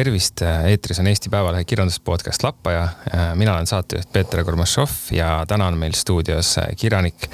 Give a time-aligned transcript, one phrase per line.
[0.00, 2.88] tervist, eetris on Eesti Päevalehe kirjanduspodcast Lappaja.
[3.34, 7.26] mina olen saatejuht Peeter Kormašov ja täna on meil stuudios kirjanik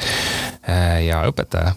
[1.07, 1.75] ja õpetaja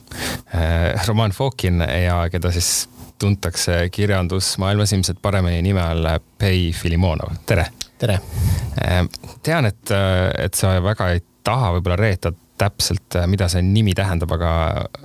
[1.08, 2.90] Roman Fokin ja keda siis
[3.22, 7.68] tuntakse kirjandusmaailmas ilmselt paremini nime all Pei Filimonov, tere.
[7.98, 8.18] tere.
[9.44, 9.94] tean, et,
[10.38, 14.54] et sa väga ei taha võib-olla reeta täpselt, mida see nimi tähendab, aga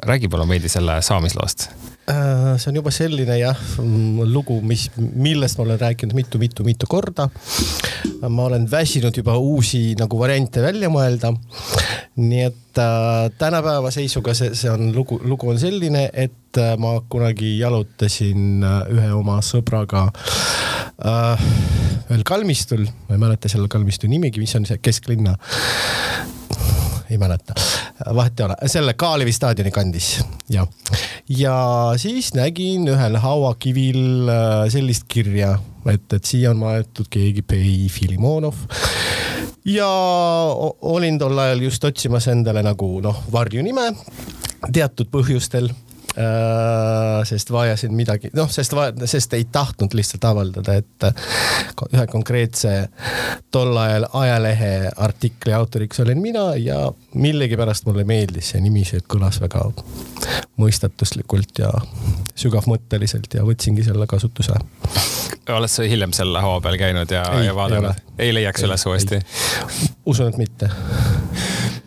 [0.06, 1.68] räägi palun veidi selle saamisloost
[2.04, 3.60] Äh, see on juba selline jah,
[4.28, 7.30] lugu, mis, millest ma olen rääkinud mitu-mitu-mitu korda.
[8.28, 11.32] ma olen väsinud juba uusi nagu variante välja mõelda.
[12.20, 16.98] nii et äh, tänapäeva seisuga see, see on lugu, lugu on selline, et äh, ma
[17.08, 20.10] kunagi jalutasin äh, ühe oma sõbraga
[21.00, 21.48] äh,
[22.10, 25.38] ühel kalmistul, ma ei mäleta selle kalmistu nimigi, mis on see kesklinna
[27.10, 27.54] ei mäleta,
[28.14, 30.08] vahet ei ole, selle Kalevi staadioni kandis
[30.50, 30.66] ja,
[31.28, 31.56] ja
[32.00, 35.56] siis nägin ühel hauakivil äh, sellist kirja,
[35.90, 38.66] et, et siia on maetud keegi Pei Filimonov.
[39.64, 39.88] Ja
[40.84, 43.86] olin tol ajal just otsimas endale nagu noh, varjunime
[44.72, 45.70] teatud põhjustel
[47.24, 48.72] sest vajasin midagi, noh, sest,
[49.10, 51.06] sest ei tahtnud lihtsalt avaldada, et
[51.90, 52.74] ühe konkreetse
[53.50, 56.78] tol ajal ajalehe artikli autoriks olin mina ja
[57.14, 59.64] millegipärast mulle meeldis see nimi, see kõlas väga
[60.60, 61.72] mõistatuslikult ja
[62.38, 64.54] sügavmõtteliselt ja võtsingi selle kasutuse.
[65.50, 68.02] oled sa hiljem seal laua peal käinud ja, ja vaadanud?
[68.18, 69.20] ei leiaks ei, üles uuesti?
[70.06, 70.70] usun, et mitte.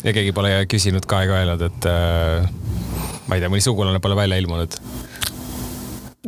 [0.03, 2.66] ja keegi pole küsinud ka ega öelnud, et äh
[3.27, 4.79] ma ei tea, mõni sugulane pole välja ilmunud?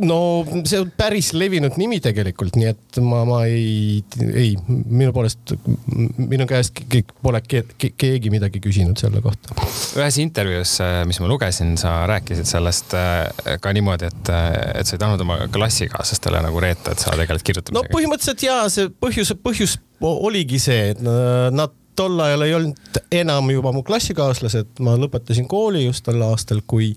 [0.00, 0.18] no
[0.64, 5.54] see on päris levinud nimi tegelikult, nii et ma, ma ei, ei, minu poolest,
[5.90, 6.80] minu käest
[7.22, 9.56] pole ke, ke, keegi midagi küsinud selle kohta.
[9.98, 14.48] ühes intervjuus, äh, mis ma lugesin, sa rääkisid sellest äh, ka niimoodi, et, äh,
[14.80, 17.90] et sa ei tahtnud oma klassikaaslastele nagu reeta, et sa tegeled kirjutamisega.
[17.90, 23.50] no põhimõtteliselt jaa, see põhjus, põhjus oligi see, et nad tol ajal ei olnud enam
[23.52, 26.92] juba mu klassikaaslased, ma lõpetasin kooli just tol aastal, kui,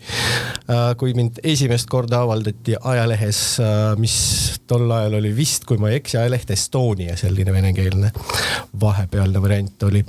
[0.72, 4.16] äh, kui mind esimest korda avaldati ajalehes, äh, mis
[4.69, 8.13] tol ajal oli vist, kui ma ei eksi, ajaleht Estonia, selline venekeelne
[8.80, 10.06] vahepealne variant oli.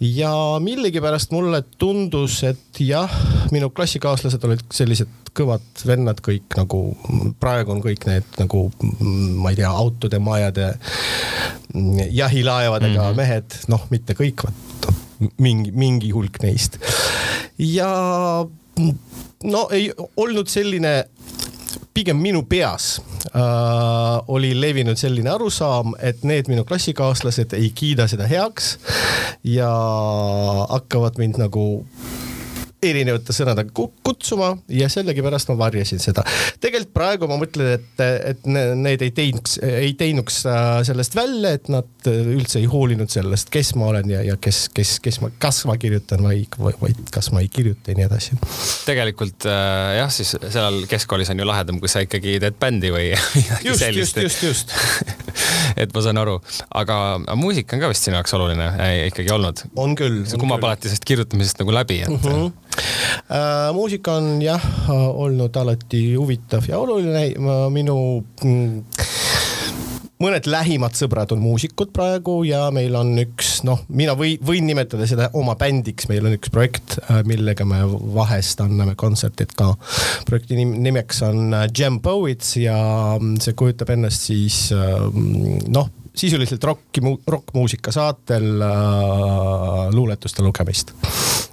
[0.00, 3.12] ja millegipärast mulle tundus, et jah,
[3.52, 6.80] minu klassikaaslased olid sellised kõvad vennad kõik nagu,
[7.42, 8.68] praegu on kõik need nagu,
[9.42, 10.72] ma ei tea, autode, majade,
[12.10, 13.16] jahilaevadega mm -hmm.
[13.16, 14.46] mehed, noh, mitte kõik,
[15.38, 16.78] mingi, mingi hulk neist.
[17.58, 17.90] ja
[19.44, 21.04] no ei olnud selline
[21.94, 23.00] pigem minu peas
[23.34, 23.42] äh,
[24.28, 28.78] oli levinud selline arusaam, et need minu klassikaaslased ei kiida seda heaks
[29.44, 29.70] ja
[30.70, 31.86] hakkavad mind nagu
[32.88, 36.24] erinevate sõnadega kutsuma ja sellegipärast ma varjasin seda.
[36.60, 38.02] tegelikult praegu ma mõtlen, et,
[38.32, 43.50] et need ei teinuks, ei teinuks äh, sellest välja, et nad üldse ei hoolinud sellest,
[43.54, 47.30] kes ma olen ja, ja kes, kes, kes ma, kas ma kirjutan või, vaid kas
[47.34, 48.38] ma ei kirjuta ja nii edasi.
[48.88, 53.10] tegelikult äh, jah, siis seal keskkoolis on ju lahedam, kui sa ikkagi teed bändi või
[53.36, 54.20] midagi just, sellist.
[54.22, 55.24] just, just, just
[55.82, 56.38] et ma saan aru,
[56.82, 56.98] aga
[57.38, 59.64] muusika on ka vist sinu jaoks oluline äh, ikkagi olnud.
[59.80, 60.22] on küll.
[60.28, 62.22] see kumab alati sellest kirjutamisest nagu läbi, et mm.
[62.24, 62.63] -hmm Äh,
[63.74, 67.34] muusika on jah olnud alati huvitav ja oluline.
[67.72, 67.96] minu
[68.44, 68.82] mm,
[70.24, 75.08] mõned lähimad sõbrad on muusikud praegu ja meil on üks, noh, mina või, võin nimetada
[75.10, 77.82] seda oma bändiks, meil on üks projekt, äh, millega me
[78.14, 79.74] vahest anname kontserdid ka.
[80.28, 82.78] projekti nimeks on äh, Jam Poets ja
[83.18, 88.70] mm, see kujutab ennast siis noh sisuliselt rocki, rokkmuusika saatel äh,
[89.92, 90.92] luuletuste lugemist.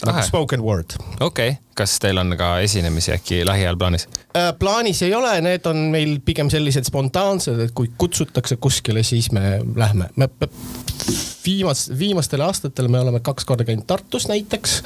[0.05, 0.97] nagu spoken word.
[1.19, 4.07] okei okay., kas teil on ka esinemisi äkki lähiajal plaanis
[4.37, 4.53] äh,?
[4.59, 9.59] plaanis ei ole, need on meil pigem sellised spontaansed, et kui kutsutakse kuskile, siis me
[9.75, 10.09] lähme.
[10.15, 10.29] me
[11.45, 14.83] viimas, viimastel aastatel me oleme kaks korda käinud Tartus näiteks,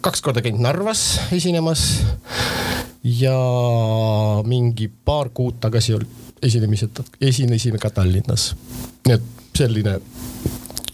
[0.00, 2.04] kaks korda käinud Narvas esinemas
[3.04, 3.38] ja
[4.46, 5.92] mingi paar kuud tagasi
[6.44, 8.52] esinemised, esinesime ka Tallinnas.
[9.06, 9.22] nii et
[9.56, 9.98] selline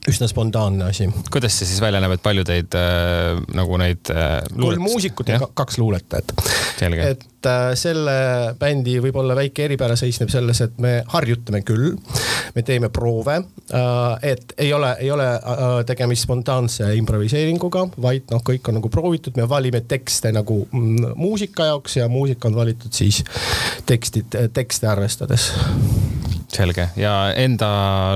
[0.08, 1.08] üsna spontaanne asi.
[1.32, 5.40] kuidas see siis välja näeb, et palju teid äh, nagu neid äh, kolm muusikut ja
[5.54, 6.32] kaks luuletajat.
[6.80, 8.14] et äh, selle
[8.60, 11.92] bändi võib-olla väike eripära seisneb selles, et me harjutame küll,
[12.56, 18.44] me teeme proove äh,, et ei ole, ei ole äh, tegemist spontaanse improviseeringuga, vaid noh,
[18.46, 22.96] kõik on nagu proovitud, me valime tekste nagu mm, muusika jaoks ja muusika on valitud
[22.96, 23.20] siis
[23.86, 25.50] tekstid, tekste arvestades
[26.54, 27.70] selge ja enda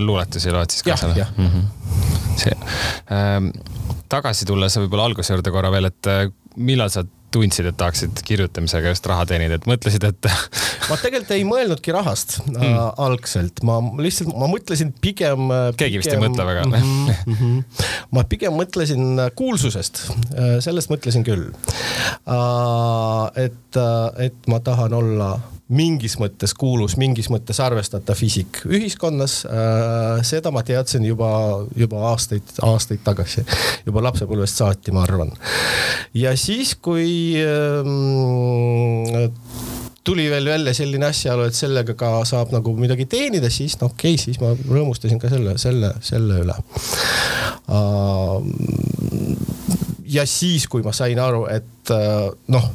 [0.04, 1.14] luuletusi loed siis ka seal?
[1.36, 1.64] mm -hmm.
[2.40, 2.56] see
[3.12, 3.50] ähm,,
[4.08, 6.26] tagasi tulles võib-olla alguse juurde korra veel, et äh,
[6.56, 7.04] millal sa
[7.34, 10.28] tundsid, et tahaksid kirjutamisega just raha teenida, et mõtlesid, et
[10.90, 12.60] ma tegelikult ei mõelnudki rahast mm.
[12.62, 15.50] äh, algselt, ma lihtsalt, ma mõtlesin pigem.
[15.80, 16.76] keegi vist ei mõtle väga mm.
[16.76, 20.04] -hmm, mm ma pigem mõtlesin kuulsusest,
[20.62, 21.48] sellest mõtlesin küll
[22.30, 23.44] äh,.
[23.46, 23.80] et,
[24.22, 25.32] et ma tahan olla
[25.72, 30.20] mingis mõttes kuulus, mingis mõttes arvestatav isik ühiskonnas äh,.
[30.26, 33.46] seda ma teadsin juba, juba aastaid, aastaid tagasi,
[33.86, 35.32] juba lapsepõlvest saati, ma arvan.
[36.12, 37.80] ja siis, kui äh,
[40.04, 44.18] tuli veel välja selline asjaolu, et sellega ka saab nagu midagi teenida, siis no okei
[44.18, 46.58] okay,, siis ma rõõmustasin ka selle, selle, selle üle
[47.72, 48.36] uh,.
[50.04, 52.68] ja siis, kui ma sain aru, et uh, noh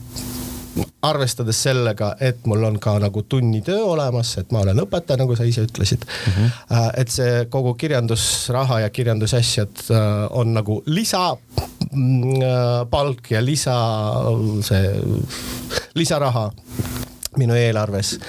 [1.01, 5.47] arvestades sellega, et mul on ka nagu tunnitöö olemas, et ma olen õpetaja, nagu sa
[5.47, 6.33] ise ütlesid mm.
[6.33, 6.91] -hmm.
[6.97, 11.39] et see kogu kirjandusraha ja kirjandusasjad äh, on nagu lisapalk
[11.91, 13.77] mm, äh, ja lisa,
[14.61, 14.93] see
[15.95, 16.51] lisaraha
[17.37, 18.19] minu eelarves.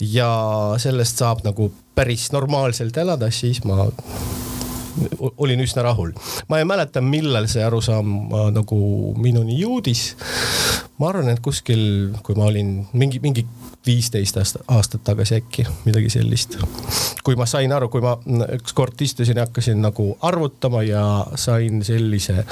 [0.00, 0.30] ja
[0.78, 3.86] sellest saab nagu päris normaalselt elada, siis ma
[5.36, 6.12] olin üsna rahul.
[6.48, 8.12] ma ei mäleta, millal see arusaam
[8.54, 8.78] nagu
[9.18, 10.14] minuni jõudis.
[10.98, 13.46] ma arvan, et kuskil, kui ma olin mingi, mingi
[13.86, 14.38] viisteist
[14.68, 16.58] aastat tagasi äkki, midagi sellist.
[17.24, 18.16] kui ma sain aru, kui ma
[18.58, 21.04] ükskord istusin ja hakkasin nagu arvutama ja
[21.34, 22.44] sain sellise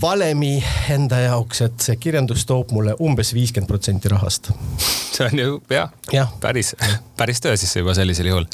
[0.00, 4.50] valemi enda jaoks, et see kirjandus toob mulle umbes viiskümmend protsenti rahast.
[4.78, 6.74] see on ju jah ja., päris,
[7.16, 8.44] päris töö siis juba sellisel juhul.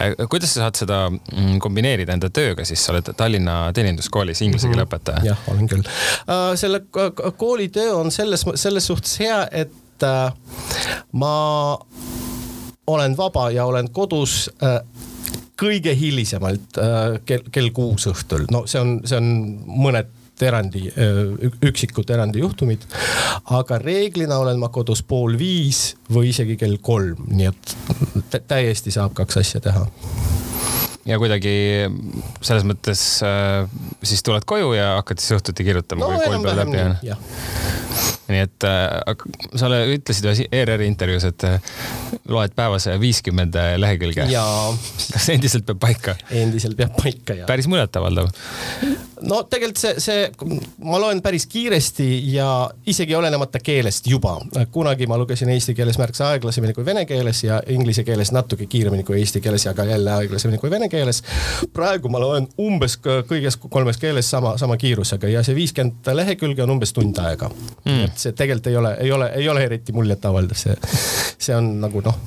[0.00, 4.68] Äh, kuidas sa saad seda mm, kombineerida enda tööga siis, sa oled Tallinna Teeninduskoolis inglise
[4.68, 4.90] keele mhm.
[4.90, 5.24] õpetaja?
[5.30, 5.86] jah, olen küll.
[6.26, 6.82] Äh, selle
[7.38, 10.34] kooli töö on selles, selles suhtes hea, et äh,
[11.12, 11.36] ma
[12.86, 14.50] olen vaba ja olen kodus
[15.56, 16.76] kõige hilisemalt
[17.24, 19.30] kell, kell kuus õhtul, no see on, see on
[19.64, 20.10] mõned
[20.42, 20.88] erandi,
[21.62, 22.86] üksikud erandijuhtumid.
[23.44, 27.76] aga reeglina olen ma kodus pool viis või isegi kell kolm, nii et
[28.48, 29.86] täiesti saab kaks asja teha
[31.08, 31.52] ja kuidagi
[32.44, 33.68] selles mõttes äh,
[34.04, 36.96] siis tuled koju ja hakkad siis õhtuti kirjutama no,, kui kool peab läbi on?
[38.32, 39.26] nii et äh,
[39.60, 41.44] sa ütlesid ühes ERR-i intervjuus, et
[42.32, 44.26] loed päevas viiskümmend lehekülge.
[45.14, 46.16] kas endiselt peab paika?
[46.32, 47.48] endiselt peab paika, jah.
[47.50, 48.32] päris muljetavaldav.
[49.28, 50.26] No tegelikult see, see,
[50.84, 52.48] ma loen päris kiiresti ja
[52.86, 54.36] isegi olenemata keelest juba.
[54.72, 59.04] kunagi ma lugesin eesti keeles märksa aeglasemini kui vene keeles ja inglise keeles natuke kiiremini
[59.04, 61.22] kui eesti keeles ja ka jälle aeglasemini kui vene keeles.
[61.72, 66.76] praegu ma loen umbes kõiges kolmes keeles sama, sama kiirusega ja see viiskümmend lehekülge on
[66.76, 67.50] umbes tund aega
[67.84, 70.74] mm et see tegelikult ei ole, ei ole, ei ole eriti muljetavaldav, see,
[71.40, 72.18] see on nagu noh,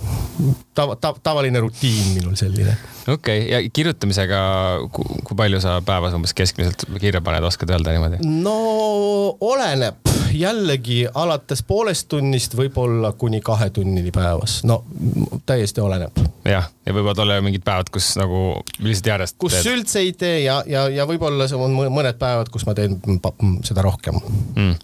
[0.75, 2.75] tava, tava, tavaline rutiin minul selline.
[3.07, 4.39] okei okay., ja kirjutamisega,
[4.91, 8.19] kui palju sa päevas umbes keskmiselt kirja paned, oskad öelda niimoodi?
[8.43, 8.57] no
[9.41, 9.99] oleneb,
[10.33, 14.83] jällegi alates poolest tunnist võib-olla kuni kahe tunnini päevas, no
[15.45, 16.19] täiesti oleneb.
[16.47, 18.41] jah, ja võivad olla mingid päevad, kus nagu
[18.79, 19.37] lihtsalt järjest.
[19.41, 19.71] kus teed.
[19.75, 22.99] üldse ei tee ja, ja, ja võib-olla on mõned päevad, kus ma teen
[23.67, 24.75] seda rohkem mm..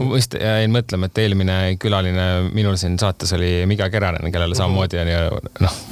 [0.00, 4.62] ma vist jäin mõtlema, et eelmine külaline minul siin saates oli Miga Keränen, kellele mhm.
[4.62, 5.82] samamoodi on ju noh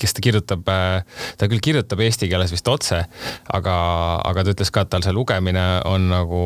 [0.00, 3.02] kes ta kirjutab, ta küll kirjutab eesti keeles vist otse,
[3.52, 3.76] aga,
[4.30, 6.42] aga ta ütles ka, et tal see lugemine on nagu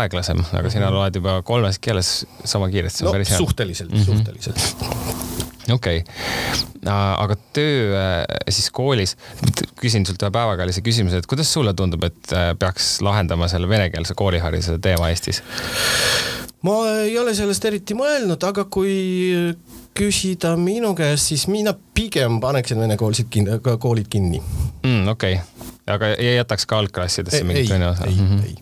[0.00, 0.98] aeglasem, aga sina mhm.
[0.98, 3.06] loed juba kolmes keeles sama kiiresti.
[3.08, 4.04] no suhteliselt mm, -hmm.
[4.04, 5.40] suhteliselt
[5.72, 9.16] okei okay., aga töö äh, siis koolis,
[9.80, 14.16] küsin sult ühe päevakajalise küsimuse, et kuidas sulle tundub, et äh, peaks lahendama selle venekeelse
[14.16, 15.42] koolihariduse teema Eestis?
[16.66, 18.94] ma ei ole sellest eriti mõelnud, aga kui
[19.94, 24.40] küsida minu käest, siis mina pigem paneksin vene koolisid kinni, koolid kinni
[24.82, 25.08] mm,.
[25.08, 28.06] okei okay., aga ei jätaks ka algklassidesse mingit vene osa?
[28.06, 28.44] ei mm, -hmm.
[28.44, 28.56] ei.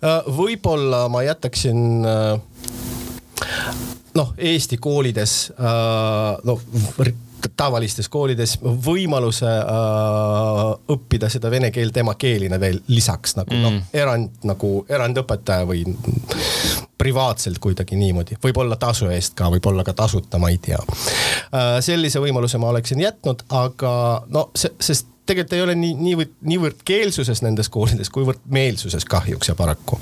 [0.00, 2.02] Äh, võib-olla ma jätaksin
[4.14, 6.60] noh, Eesti koolides äh, no
[7.56, 10.62] tavalistes koolides võimaluse äh,
[10.94, 13.76] õppida seda vene keelt emakeelina veel lisaks nagu noh, mm.
[13.80, 15.84] noh, erand nagu erandõpetaja või
[17.00, 21.78] privaatselt kuidagi niimoodi, võib-olla tasu eest ka, võib-olla ka tasuta, ma ei tea äh,.
[21.84, 23.92] sellise võimaluse ma oleksin jätnud, aga
[24.28, 29.52] no see, sest tegelikult ei ole nii, niivõrd, niivõrd keelsuses nendes koolides, kuivõrd meelsuses kahjuks
[29.52, 30.00] ja paraku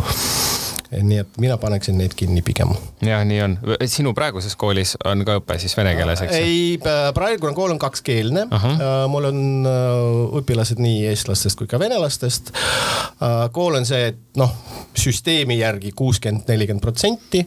[0.91, 2.71] nii et mina paneksin neid kinni pigem.
[3.05, 3.59] ja nii on.
[3.87, 6.37] sinu praeguses koolis on ka õpe siis vene keeles, eks?
[6.37, 6.79] ei,
[7.15, 8.47] praegune kool on kakskeelne.
[8.51, 9.09] -huh.
[9.09, 12.53] mul on äh, õpilased nii eestlastest kui ka venelastest.
[12.55, 14.55] Äh, kool on see, et noh,
[14.97, 17.47] süsteemi järgi kuuskümmend, nelikümmend protsenti.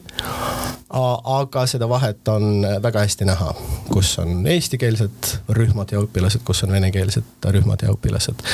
[0.92, 3.54] aga seda vahet on väga hästi näha,
[3.88, 8.44] kus on eestikeelsed rühmad ja õpilased, kus on venekeelsed rühmad ja õpilased.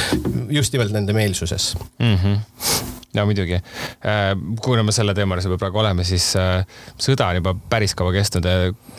[0.49, 2.15] just nimelt nende meelsuses mm.
[2.15, 2.78] -hmm
[3.19, 3.61] no muidugi.
[4.63, 8.47] kuna me selle teema juures juba praegu oleme, siis sõda on juba päris kaua kestnud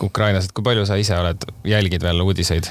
[0.03, 2.69] Ukrainas, et kui palju sa ise oled, jälgid veel uudiseid?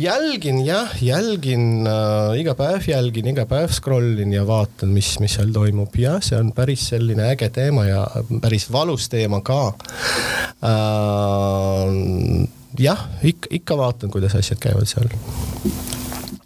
[0.00, 5.36] jälgin jah, jälgin äh, iga päev, jälgin iga päev, scroll in ja vaatan, mis, mis
[5.38, 8.04] seal toimub ja see on päris selline äge teema ja
[8.40, 9.60] päris valus teema ka
[10.64, 11.86] äh,.
[12.80, 15.10] jah, ikka, ikka vaatan, kuidas asjad käivad seal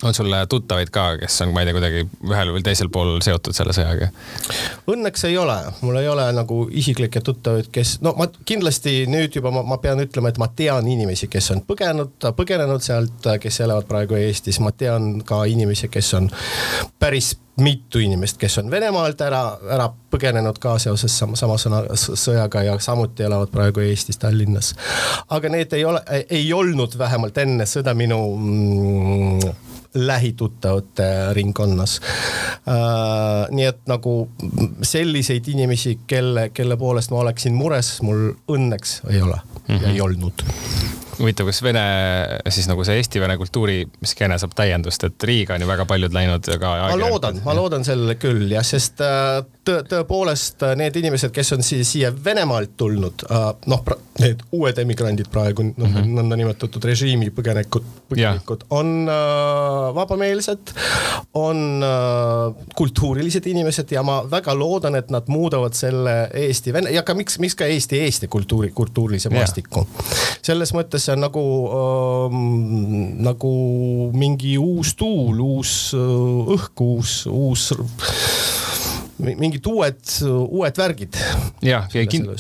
[0.05, 3.57] on sul tuttavaid ka, kes on, ma ei tea, kuidagi ühel või teisel pool seotud
[3.57, 4.11] selle sõjaga?
[4.91, 9.53] Õnneks ei ole, mul ei ole nagu isiklikke tuttavaid, kes, no ma kindlasti nüüd juba
[9.55, 13.89] ma, ma pean ütlema, et ma tean inimesi, kes on põgenud, põgenenud sealt, kes elavad
[13.91, 16.31] praegu Eestis, ma tean ka inimesi, kes on
[16.99, 22.65] päris mitu inimest, kes on Venemaalt ära, ära põgenenud ka seoses sama, sama sõna, sõjaga
[22.67, 24.73] ja samuti elavad praegu Eestis, Tallinnas.
[25.31, 29.55] aga need ei ole, ei olnud vähemalt enne sõda minu mm,
[29.95, 32.01] lähituttavate ringkonnas
[32.69, 33.51] äh,.
[33.51, 34.29] nii et nagu
[34.83, 39.83] selliseid inimesi, kelle, kelle poolest ma oleksin mures, mul õnneks ei ole mm -hmm.
[39.83, 40.47] ja ei olnud
[41.19, 41.83] huvitav, kas Vene,
[42.53, 46.73] siis nagu see Eesti-Vene kultuuriskeene saab täiendust, et Riiga on ju väga paljud läinud ka.
[46.91, 51.55] ma loodan, ma loodan sellele küll jah, sest äh, tõ, tõepoolest äh, need inimesed, kes
[51.57, 53.85] on siia, siia Venemaalt tulnud, äh, noh,
[54.21, 56.11] need uued emigrandid praegu, mm -hmm.
[56.19, 58.79] nõndanimetatud režiimi põgenikud, põgenikud yeah.
[58.79, 59.09] on
[59.95, 60.75] vabameelsed,
[61.35, 61.83] on
[62.75, 67.55] kultuurilised inimesed ja ma väga loodan, et nad muudavad selle Eesti-Vene ja ka miks, miks
[67.59, 70.15] ka Eesti-Eesti kultuuri, kultuurilise maastiku yeah..
[70.43, 71.45] selles mõttes see on nagu
[71.79, 73.53] ähm,, nagu
[74.17, 77.71] mingi uus tuul, uus äh, õhk, uus, uus
[79.25, 81.17] mingid uued, uued värgid.
[81.65, 82.33] jah, ja kind,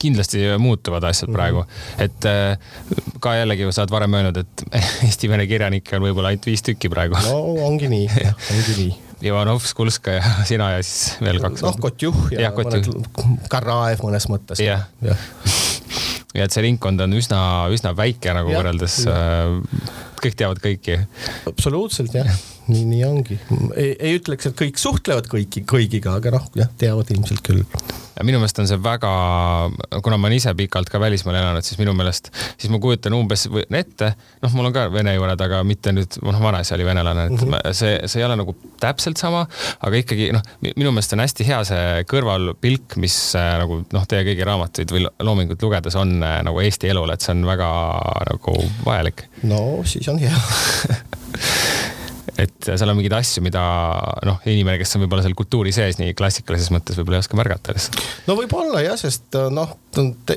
[0.00, 1.36] kindlasti muutuvad asjad mm -hmm.
[1.36, 1.64] praegu,
[1.98, 2.58] et äh,
[3.20, 4.64] ka jällegi sa oled varem öelnud, et
[5.06, 7.18] eesti-vene kirjanikke on võib-olla ainult viis tükki praegu.
[7.26, 8.10] no ongi nii,
[8.54, 11.62] ongi nii Ivanov, Skulska ja sina ja siis veel kaks.
[11.62, 13.04] noh, Kotjuh ja, ja Kotjuh.
[13.48, 14.58] Karaev mõnes mõttes.
[14.58, 15.14] jah ja.
[15.14, 15.61] ja
[16.34, 17.42] et see ringkond on üsna,
[17.74, 19.58] üsna väike nagu ja, võrreldes, äh,
[20.22, 20.98] kõik teavad kõiki.
[21.52, 22.32] absoluutselt jah
[22.68, 23.38] nii, nii ongi.
[23.76, 27.64] ei, ei ütleks, et kõik suhtlevad kõiki, kõigiga, aga noh, jah, teavad ilmselt küll.
[28.22, 29.10] minu meelest on see väga,
[30.04, 33.48] kuna ma olen ise pikalt ka välismaal elanud, siis minu meelest, siis ma kujutan umbes
[33.66, 34.12] ette,
[34.44, 37.56] noh, mul on ka vene juured, aga mitte nüüd, noh, vanaisa oli venelane, et mm
[37.56, 37.74] -hmm.
[37.74, 39.46] see, see ei ole nagu täpselt sama,
[39.80, 44.22] aga ikkagi noh, minu meelest on hästi hea see kõrvalpilk, mis äh, nagu noh, teie
[44.28, 47.72] kõigi raamatuid või loomingut lugedes on äh, nagu Eesti elule, et see on väga
[48.30, 49.26] nagu vajalik.
[49.42, 50.36] no siis on hea
[52.38, 53.62] et seal on mingeid asju, mida
[54.26, 57.74] noh, inimene, kes on võib-olla seal kultuuri sees nii klassikalises mõttes võib-olla ei oska märgata
[57.74, 58.02] lihtsalt.
[58.28, 59.74] no võib-olla jah, sest noh,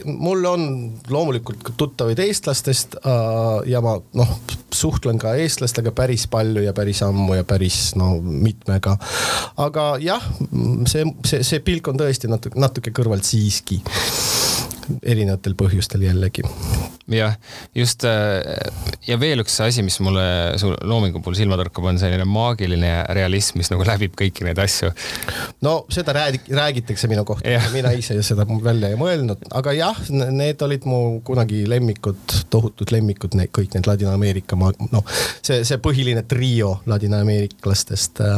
[0.10, 0.66] mul on
[1.14, 4.34] loomulikult tuttavaid eestlastest äh, ja ma noh,
[4.76, 8.98] suhtlen ka eestlastega päris palju ja päris ammu ja päris no mitmega.
[9.62, 10.26] aga jah,
[10.90, 13.82] see, see, see pilk on tõesti natuke, natuke kõrvalt siiski
[15.04, 16.46] erinevatel põhjustel jällegi.
[17.12, 17.36] jah,
[17.76, 18.42] just äh,
[19.08, 20.26] ja veel üks asi, mis mulle
[20.62, 24.92] su loomingu puhul silma torkab, on selline maagiline realism, mis nagu läbib kõiki neid asju.
[25.66, 30.62] no seda räägi-, räägitakse minu kohta, mina ise seda välja ei mõelnud, aga jah, need
[30.66, 35.06] olid mu kunagi lemmikud, tohutud lemmikud, kõik need Ladina-Ameerika, noh,
[35.46, 38.36] see, see põhiline trio ladinaameeriklastest äh,,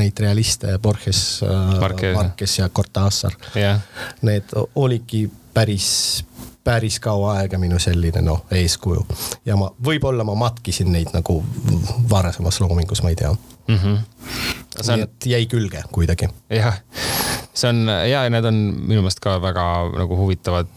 [0.00, 2.58] neid realiste, Borges äh,, Marquez.
[2.58, 3.32] Ja Cortázar.
[3.56, 3.80] Yeah..
[4.22, 6.24] Need olidki päris,
[6.64, 9.06] päris kaua aega minu selline noh, eeskuju.
[9.44, 11.40] ja ma, võib-olla ma matkisin neid nagu
[12.10, 13.76] varasemas loomingus, ma ei tea mm.
[13.76, 13.98] -hmm.
[14.80, 14.94] On...
[14.94, 16.28] nii et jäi külge kuidagi.
[16.50, 16.80] jah,
[17.54, 19.66] see on ja need on minu meelest ka väga
[19.98, 20.68] nagu huvitavad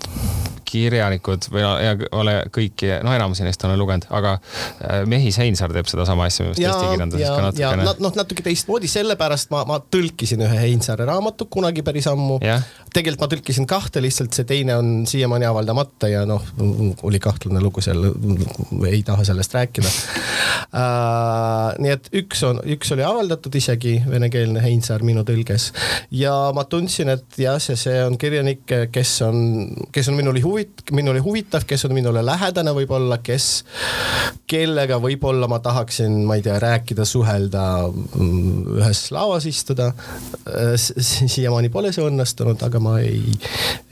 [0.73, 5.89] kirjanikud või ja ole kõiki, no enamusi neist olen lugenud, aga äh, Mehis Heinsaar teeb
[5.89, 7.87] sedasama asja minu meelest Eesti kirjanduses ka natukene.
[8.03, 12.39] noh, natuke teistmoodi, sellepärast ma, ma tõlkisin ühe Heinsaare raamatu kunagi päris ammu.
[12.93, 16.43] tegelikult ma tõlkisin kahte, lihtsalt see teine on siiamaani avaldamata ja noh,
[17.03, 18.09] oli kahtlane lugu seal,
[18.89, 21.73] ei taha sellest rääkida uh,.
[21.83, 25.69] nii et üks on, üks oli avaldatud isegi, venekeelne Heinsaar minu tõlges
[26.13, 29.37] ja ma tundsin, et jah, see, see on kirjanik, kes on,
[29.93, 33.65] kes on minule huvitav huvit-, minule huvitav, kes on minule lähedane võib-olla, kes,
[34.47, 39.93] kellega võib-olla ma tahaksin, ma ei tea, rääkida, suhelda, mm, ühes lauas istuda.
[41.27, 43.21] siiamaani pole see õnnestunud, aga ma ei,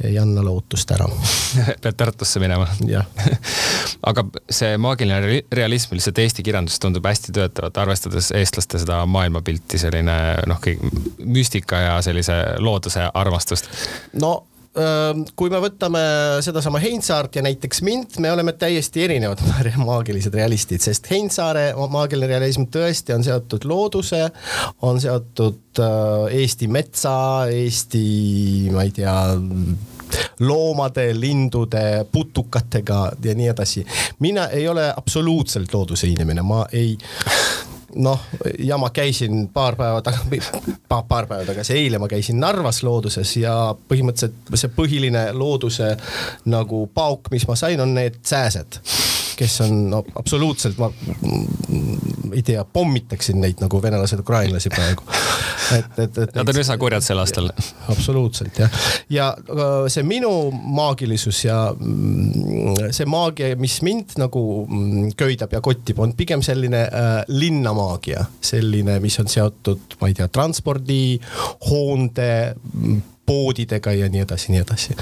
[0.03, 1.07] ei anna lootust ära.
[1.83, 2.67] pead Tartusse minema?
[2.87, 3.05] jah
[4.09, 10.17] aga see maagiline realism lihtsalt Eesti kirjanduses tundub hästi töötavat, arvestades eestlaste seda maailmapilti, selline
[10.49, 10.61] noh,
[11.25, 13.69] müstika ja sellise looduse armastust.
[14.13, 14.33] no
[15.35, 16.01] kui me võtame
[16.45, 19.41] sedasama Heinsaart ja näiteks mind, me oleme täiesti erinevad
[19.89, 24.23] maagilised realistid, sest Heinsaare maagiline realism tõesti on seotud looduse,
[24.87, 25.81] on seotud
[26.31, 27.15] Eesti metsa,
[27.51, 28.05] Eesti,
[28.71, 29.15] ma ei tea
[30.39, 33.85] loomade, lindude, putukatega ja nii edasi.
[34.19, 36.97] mina ei ole absoluutselt looduse inimene, ma ei
[37.95, 38.27] noh,
[38.59, 40.23] ja ma käisin paar päeva taga,
[41.07, 43.55] paar päeva tagasi, eile ma käisin Narvas looduses ja
[43.89, 45.93] põhimõtteliselt see põhiline looduse
[46.51, 48.81] nagu pauk, mis ma sain, on need sääsed
[49.41, 50.91] kes on no, absoluutselt, ma
[52.35, 55.03] ei tea, pommitaksin neid nagu venelased ukrainlasi praegu.
[55.77, 56.35] et, et, et.
[56.35, 57.51] Nad on üsna kurjad sel aastal.
[57.91, 59.29] absoluutselt jah, ja
[59.91, 66.15] see minu maagilisus ja mm, see maagia, mis mind nagu mm, köidab ja kottib, on
[66.17, 71.01] pigem selline äh, linnamaagia, selline, mis on seotud, ma ei tea, transpordi,
[71.69, 74.97] hoonde mm, poodidega ja nii edasi, nii edasi.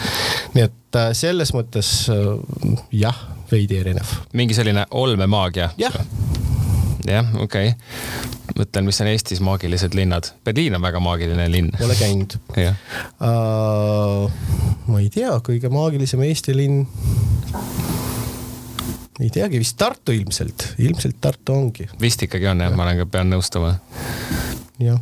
[0.53, 4.17] nii et äh, selles mõttes äh, jah, veidi erinev.
[4.33, 5.71] mingi selline olmemaagia?
[5.77, 5.95] jah
[7.09, 8.53] jah, okei okay.
[8.57, 10.31] mõtlen, mis on Eestis maagilised linnad.
[10.45, 11.71] Berliin on väga maagiline linn.
[11.79, 14.31] Pole käinud uh,.
[14.87, 16.85] ma ei tea, kõige maagilisem Eesti linn.
[19.19, 21.89] ei teagi, vist Tartu ilmselt, ilmselt Tartu ongi.
[22.01, 23.77] vist ikkagi on jah ja., ma olen ka, pean nõustuma.
[24.79, 25.01] jah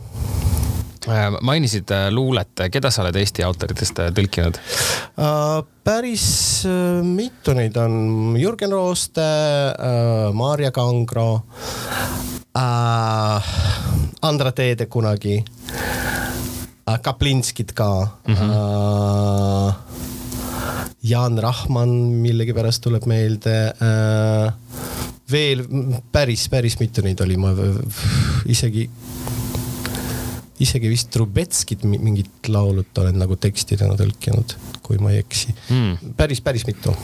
[1.42, 5.64] mainisid äh, luulet, keda sa oled Eesti autoritest äh, tõlkinud uh,?
[5.88, 6.66] päris
[7.08, 11.30] mitu neid on, Jürgen Rooste uh,, Maarja Kangro
[12.58, 13.54] uh,,
[14.28, 18.36] Andra Teede kunagi uh,, Kaplinskit ka mm.
[18.36, 18.52] -hmm.
[18.52, 19.74] Uh,
[21.04, 21.90] Jaan Rahman
[22.24, 24.52] millegipärast tuleb meelde uh,.
[25.32, 25.64] veel
[26.12, 27.56] päris, päris mitu neid oli, ma
[28.46, 28.90] isegi
[30.64, 36.16] isegi vist Trubetskit mingit laulut olen nagu tekstidena tõlkinud, kui ma ei eksi mm..
[36.18, 36.96] päris, päris mitu.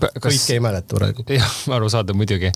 [0.00, 0.26] Kas...
[0.26, 1.24] kõike ei mäleta praegu.
[1.28, 2.52] jah, arusaadav muidugi.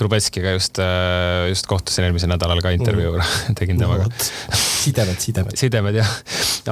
[0.00, 3.56] Trubetskiga just, äh, just kohtusin eelmisel nädalal ka intervjuu mm.
[3.58, 5.56] tegin temaga no, sidemed, sidemed.
[5.60, 6.10] sidemed jah,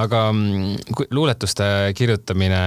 [0.01, 2.61] aga mm, luuletuste kirjutamine,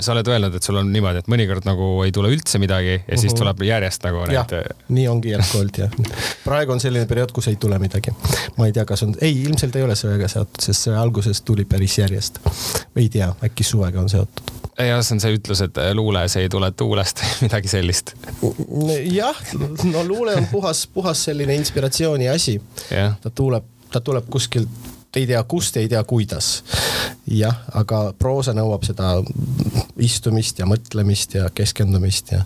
[0.00, 3.00] sa oled öelnud, et sul on niimoodi, et mõnikord nagu ei tule üldse midagi ja
[3.00, 3.20] uh -huh.
[3.20, 3.38] siis mhm.
[3.42, 4.56] tuleb järjest nagu need.
[4.88, 5.90] nii ongi jätkuvalt jah.
[6.44, 8.14] praegu on selline periood, kus ei tule midagi.
[8.56, 11.64] ma ei tea, kas on, ei, ilmselt ei ole söega seotud, sest see alguses tuli
[11.64, 12.38] päris järjest.
[12.96, 16.70] ei tea, äkki suvega on seotud jah, see on see ütlus, et luules ei tule
[16.76, 18.14] tuulest, midagi sellist.
[19.10, 19.44] jah,
[19.84, 22.60] no luule on puhas, puhas selline inspiratsiooni asi.
[22.88, 24.68] ta tuleb ta tuleb kuskilt,
[25.16, 26.64] ei tea kust, ei tea kuidas.
[27.26, 29.12] jah, aga proosa nõuab seda
[30.02, 32.40] istumist ja mõtlemist ja keskendumist ja.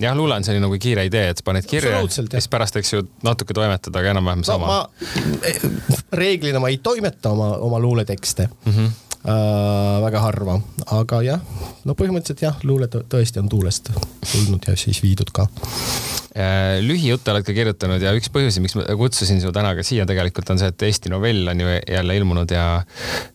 [0.00, 3.56] jah, luule on selline nagu kiire idee, et paned kirja, siis pärast, eks ju, natuke
[3.56, 5.70] toimetada, aga enam-vähem sama no,.
[6.12, 8.72] reeglina ma ei toimeta oma, oma luuletekste mm.
[8.74, 10.54] -hmm äh, väga harva,
[10.96, 11.40] aga jah,
[11.84, 13.90] no põhimõtteliselt jah, luule tõesti on tuulest
[14.30, 18.86] tulnud ja siis viidud ka äh, lühijutte oled ka kirjutanud ja üks põhjusi, miks ma
[18.96, 22.56] kutsusin su täna ka siia tegelikult on see, et Eesti novell on ju jälle ilmunud
[22.56, 22.66] ja,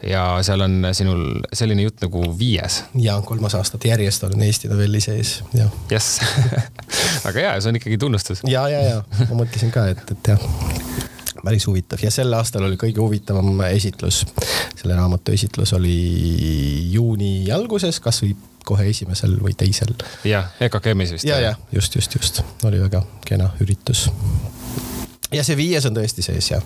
[0.02, 2.82] ja seal on sinul selline jutt nagu Viies.
[2.98, 5.70] ja kolmas aastat järjest olen Eesti novelli sees, jah.
[5.92, 6.18] jess
[7.28, 8.42] väga hea, see on ikkagi tunnustus.
[8.50, 11.14] ja, ja, ja ma mõtlesin ka, et, et jah
[11.46, 14.24] päris huvitav ja sel aastal oli kõige huvitavam esitlus.
[14.76, 15.96] selle raamatu esitlus oli
[16.92, 19.94] juuni alguses, kasvõi kohe esimesel või teisel.
[20.26, 21.30] jah, EKKM-is vist.
[21.30, 24.08] ja, ja just, just, just, oli väga kena üritus
[25.36, 26.64] ja see viies on tõesti sees jah.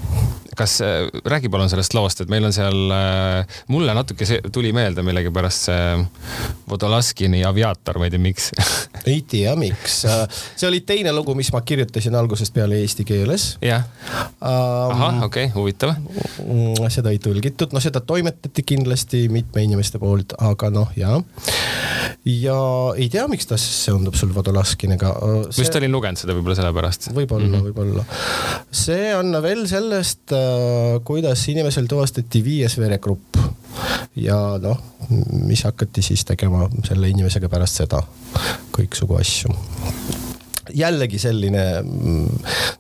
[0.58, 4.74] kas äh,, räägi palun sellest loost, et meil on seal äh,, mulle natuke see tuli
[4.76, 5.84] meelde millegipärast see
[6.70, 8.52] Vodolaskini Aviator, ma ei tea, miks
[9.12, 10.04] ei tea, miks.
[10.06, 13.52] Äh, see oli teine lugu, mis ma kirjutasin algusest peale eesti keeles.
[13.66, 13.86] jah
[14.42, 14.94] um,.
[14.94, 15.96] ahah, okei okay,, huvitav.
[16.44, 21.20] Mm, seda ei tõlgitud, no seda toimetati kindlasti mitme inimeste poolt, aga noh, jaa.
[22.26, 22.60] ja
[22.98, 25.14] ei tea, miks ta seondub sul Vodolaskiniga
[25.50, 25.64] see....
[25.64, 27.12] just olin lugenud seda võib-olla sellepärast.
[27.16, 27.70] võib-olla mm, -hmm.
[27.70, 33.40] võib-olla see on veel sellest, äh, kuidas inimesel tuvastati viies veregrupp.
[34.20, 34.80] Ja noh,
[35.46, 38.02] mis hakati siis tegema selle inimesega pärast seda,
[38.76, 39.54] kõiksugu asju
[40.76, 41.64] jällegi selline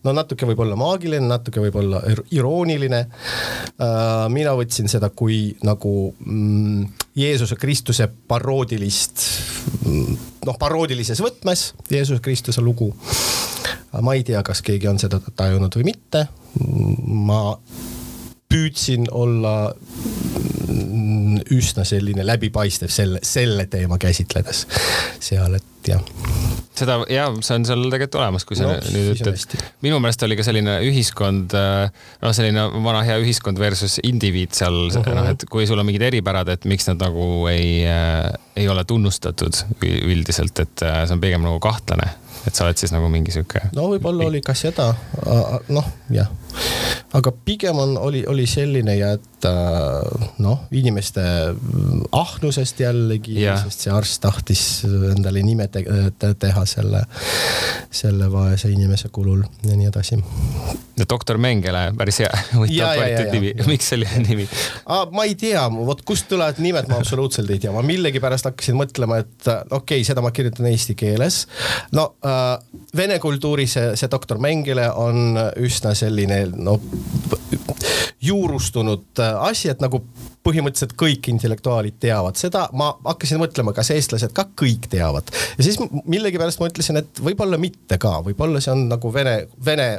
[0.04, 2.02] no natuke võib-olla maagiline, natuke võib-olla
[2.36, 3.02] irooniline.
[3.06, 6.88] Äh, mina võtsin seda kui nagu mm,
[7.20, 9.26] Jeesuse Kristuse paroodilist,
[10.46, 12.92] noh paroodilises võtmes Jeesuse Kristuse lugu
[14.02, 16.28] ma ei tea, kas keegi on seda tajunud või mitte.
[17.06, 17.58] ma
[18.50, 19.72] püüdsin olla
[21.56, 24.66] üsna selline läbipaistev selle, selle teema käsitledes
[25.24, 26.04] seal, et jah.
[26.78, 29.66] seda ja see on seal tegelikult olemas, kui sa no, nüüd ütled.
[29.86, 35.00] minu meelest oli ka selline ühiskond, noh, selline vana hea ühiskond versus indiviid seal uh,
[35.00, 35.18] -huh.
[35.18, 38.84] noh, et kui sul on mingid eripärad, et miks nad nagu ei äh,, ei ole
[38.86, 42.10] tunnustatud üldiselt, et äh, see on pigem nagu kahtlane
[42.48, 43.62] et sa oled siis nagu mingi sihuke.
[43.76, 44.92] no võib-olla oli ka seda,
[45.70, 46.30] noh jah,
[47.14, 51.24] aga pigem on, oli, oli selline ja et äh, noh, inimeste
[52.12, 57.02] ahnusest jällegi, sest see arst tahtis endale nime te teha selle,
[57.90, 60.20] selle vaese inimese kulul ja nii edasi.
[61.00, 64.46] no doktor Mengele, päris hea, huvitav valitud nimi, miks selline nimi?
[64.86, 69.22] ma ei tea, vot kust tulevad nimed, ma absoluutselt ei tea, ma millegipärast hakkasin mõtlema,
[69.24, 71.42] et okei okay,, seda ma kirjutan eesti keeles.
[71.98, 72.54] no äh,
[72.96, 76.80] vene kultuuris see, see doktor Mengele on üsna selline no
[78.22, 80.02] juurustunud äh, asi, et nagu
[80.46, 85.30] põhimõtteliselt kõik intellektuaalid teavad seda, ma hakkasin mõtlema, kas eestlased ka kõik teavad.
[85.58, 89.90] ja siis millegipärast ma ütlesin, et võib-olla mitte ka, võib-olla see on nagu vene, vene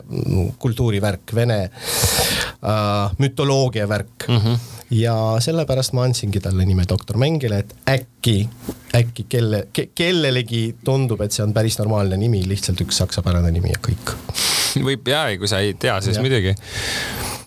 [0.59, 4.45] kultuuri värk, vene äh, mütoloogia värk mm.
[4.45, 8.49] -hmm ja sellepärast ma andsingi talle nime doktor Mengele, et äkki,
[8.95, 13.71] äkki kelle ke,, kellelegi tundub, et see on päris normaalne nimi, lihtsalt üks saksapärane nimi
[13.71, 14.15] ja kõik.
[14.89, 16.25] võib ja, kui sa ei tea, siis ja.
[16.27, 16.57] muidugi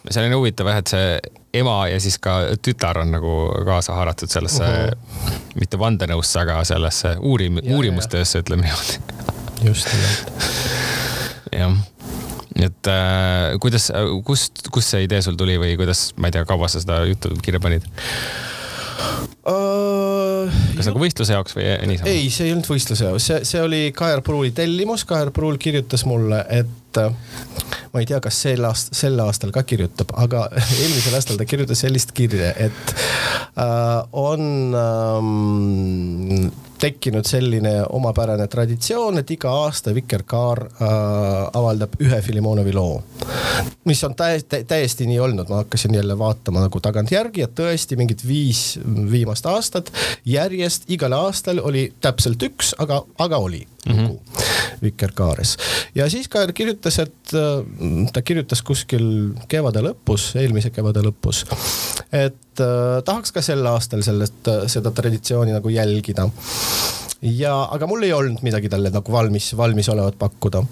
[0.10, 1.08] selline huvitav jah, et see
[1.62, 2.36] ema ja siis ka
[2.66, 3.34] tütar on nagu
[3.68, 5.40] kaasa haaratud sellesse uh, -huh.
[5.60, 9.00] mitte vandenõusse, aga sellesse uurim-, uurimustöösse, ütleme niimoodi.
[9.64, 10.44] just nimelt.
[11.52, 11.78] jah,
[12.56, 13.92] et äh, kuidas,
[14.26, 17.36] kust, kust see idee sul tuli või kuidas, ma ei tea, kaua sa seda juttu
[17.42, 17.88] kirja panid
[19.48, 20.52] uh,?
[20.76, 22.10] kas nagu võistluse jaoks või niisama?
[22.10, 26.06] ei, see ei olnud võistluse jaoks, see, see oli Kajar Pruuli tellimus, Kajar Pruul kirjutas
[26.10, 30.48] mulle, et ma ei tea, kas sel aastal, sel aastal ka kirjutab, aga
[30.82, 36.52] eelmisel aastal ta kirjutas sellist kirja, et äh, on ähm,
[36.84, 40.88] tekkinud selline omapärane traditsioon, et iga aasta Vikerkaar äh,
[41.56, 43.04] avaldab ühe Filimonovi loo.
[43.86, 48.26] mis on täiesti, täiesti nii olnud, ma hakkasin jälle vaatama nagu tagantjärgi, et tõesti mingid
[48.28, 48.80] viis
[49.12, 49.94] viimast aastat
[50.26, 54.43] järjest igal aastal oli täpselt üks, aga, aga oli lugu mm -hmm.
[54.82, 55.58] Vikerkaares.
[55.96, 57.64] ja siis ka kirjutas, et äh,
[58.14, 59.06] ta kirjutas kuskil
[59.52, 61.44] kevade lõpus, eelmise kevade lõpus,
[62.12, 66.30] et äh, tahaks ka sel aastal sellest, äh, seda traditsiooni nagu jälgida
[67.24, 70.64] ja, aga mul ei olnud midagi talle nagu valmis, valmisolevat pakkuda.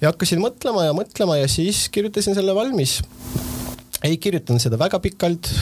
[0.00, 3.00] ja hakkasin mõtlema ja mõtlema ja siis kirjutasin selle valmis.
[4.04, 5.52] ei kirjutanud seda väga pikalt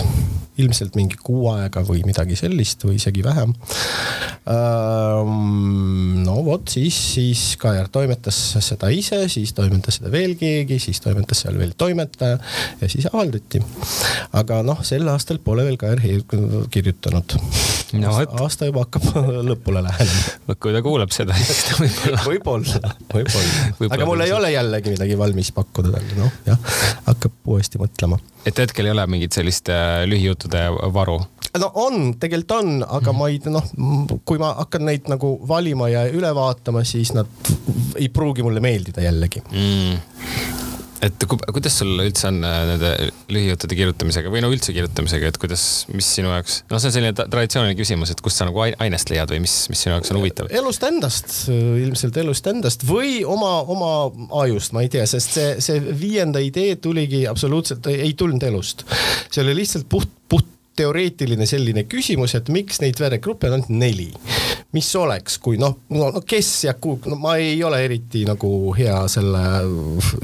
[0.63, 3.53] ilmselt mingi kuu aega või midagi sellist või isegi vähem.
[6.27, 11.45] no vot, siis, siis Kajar toimetas seda ise, siis toimetas seda veel keegi, siis toimetas
[11.45, 12.39] seal veel toimetaja
[12.81, 13.63] ja siis avaldati.
[14.33, 16.03] aga noh, sel aastal pole veel Kajar
[16.71, 17.37] kirjutanud
[17.95, 18.13] no,.
[18.41, 19.07] aasta juba hakkab
[19.49, 20.57] lõpule lähenema.
[20.61, 22.23] kui ta kuuleb seda, siis ta võib-olla.
[22.27, 23.93] võib-olla, võib-olla.
[23.99, 28.19] aga mul ei ole jällegi midagi valmis pakkuda talle, noh jah, hakkab uuesti mõtlema.
[28.49, 30.03] et hetkel ei ole mingit sellist äh,
[30.47, 31.21] lühijuttude varu?
[31.59, 33.19] no on, tegelikult on, aga mm.
[33.19, 37.27] ma ei, noh, kui ma hakkan neid nagu valima ja üle vaatama, siis nad
[37.97, 40.66] ei pruugi mulle meeldida jällegi mm
[41.05, 42.93] et kuidas sul üldse on äh, nende
[43.33, 47.15] lühijuttude kirjutamisega või no üldse kirjutamisega, et kuidas, mis sinu jaoks, noh, see on selline
[47.17, 50.51] traditsiooniline küsimus, et kust sa nagu ainest leiad või mis, mis sinu jaoks on huvitav?
[50.57, 53.93] elust endast, ilmselt elust endast või oma, oma
[54.43, 58.87] ajust, ma ei tea, sest see, see viienda idee tuligi absoluutselt, ei tulnud elust.
[59.31, 64.11] see oli lihtsalt puht, puht teoreetiline selline küsimus, et miks neid veregruppe on ainult neli
[64.77, 68.99] mis oleks, kui noh, no, kes ja kuhu, no ma ei ole eriti nagu hea
[69.09, 69.43] selle,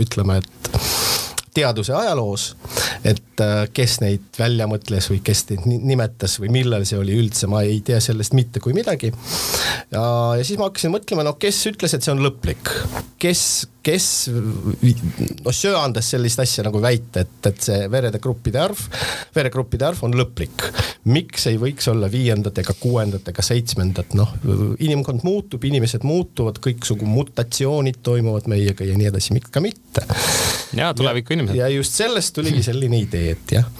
[0.02, 0.82] ütleme, et
[1.52, 2.46] teaduse ajaloos,
[3.04, 7.48] et äh, kes neid välja mõtles või kes neid nimetas või millal see oli üldse,
[7.50, 9.12] ma ei tea sellest mitte kui midagi.
[9.92, 10.04] ja,
[10.38, 12.72] ja siis ma hakkasin mõtlema, no kes ütles, et see on lõplik,
[13.22, 13.42] kes,
[13.85, 18.80] kes noh, söandas sellist asja nagu väita, et, et see verede gruppide arv,
[19.37, 20.66] veregruppide arv on lõplik.
[21.12, 24.35] miks ei võiks olla viiendat ega kuuendat ega seitsmendat, noh,
[24.82, 30.06] inimkond muutub, inimesed muutuvad, kõiksugu mutatsioonid toimuvad meiega ja nii edasi, miks ka mitte.
[30.78, 31.58] ja tuleviku inimesed.
[31.62, 33.70] ja just sellest tuligi selline idee, et jah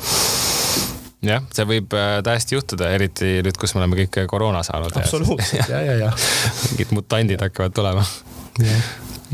[1.23, 4.95] jah, see võib äh, täiesti juhtuda, eriti nüüd, kus me oleme kõik koroona saanud.
[5.03, 6.11] absoluutselt ja, ja, ja.
[6.71, 8.07] mingid mutandid hakkavad tulema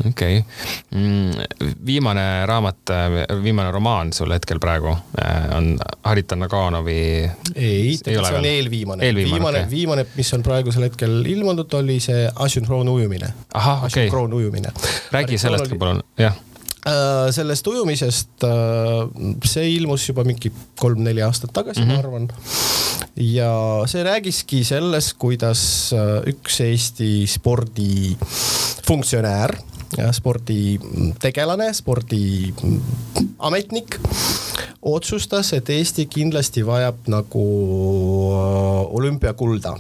[0.07, 0.43] okei okay.
[0.95, 2.93] mm,, viimane raamat,
[3.43, 7.31] viimane romaan sul hetkel praegu äh, on Harita Naganovi.
[7.55, 12.29] ei, see on eelviimane, eelviimane, viimane okay., viimane, mis on praegusel hetkel ilmunud, oli see
[12.35, 13.33] asünkroon ujumine.
[13.55, 14.03] ahah, okei okay..
[14.07, 14.73] asünkroon ujumine.
[15.13, 16.37] räägi sellest ka palun, jah
[16.87, 21.93] äh, sellest ujumisest, äh, see ilmus juba mingi kolm-neli aastat tagasi mm, -hmm.
[21.93, 22.07] ma mhm.
[22.07, 22.29] arvan.
[23.17, 23.53] ja
[23.87, 25.95] see räägiski sellest, kuidas
[26.27, 28.17] üks Eesti spordi
[28.87, 29.57] funktsionäär,
[30.13, 34.01] sporditegelane, spordiametnik
[34.83, 37.45] otsustas, et Eesti kindlasti vajab nagu
[38.91, 39.77] olümpiakulda.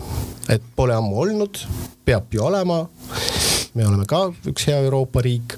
[0.49, 1.59] et pole ammu olnud,
[2.05, 2.87] peab ju olema.
[3.75, 5.55] me oleme ka üks hea Euroopa riik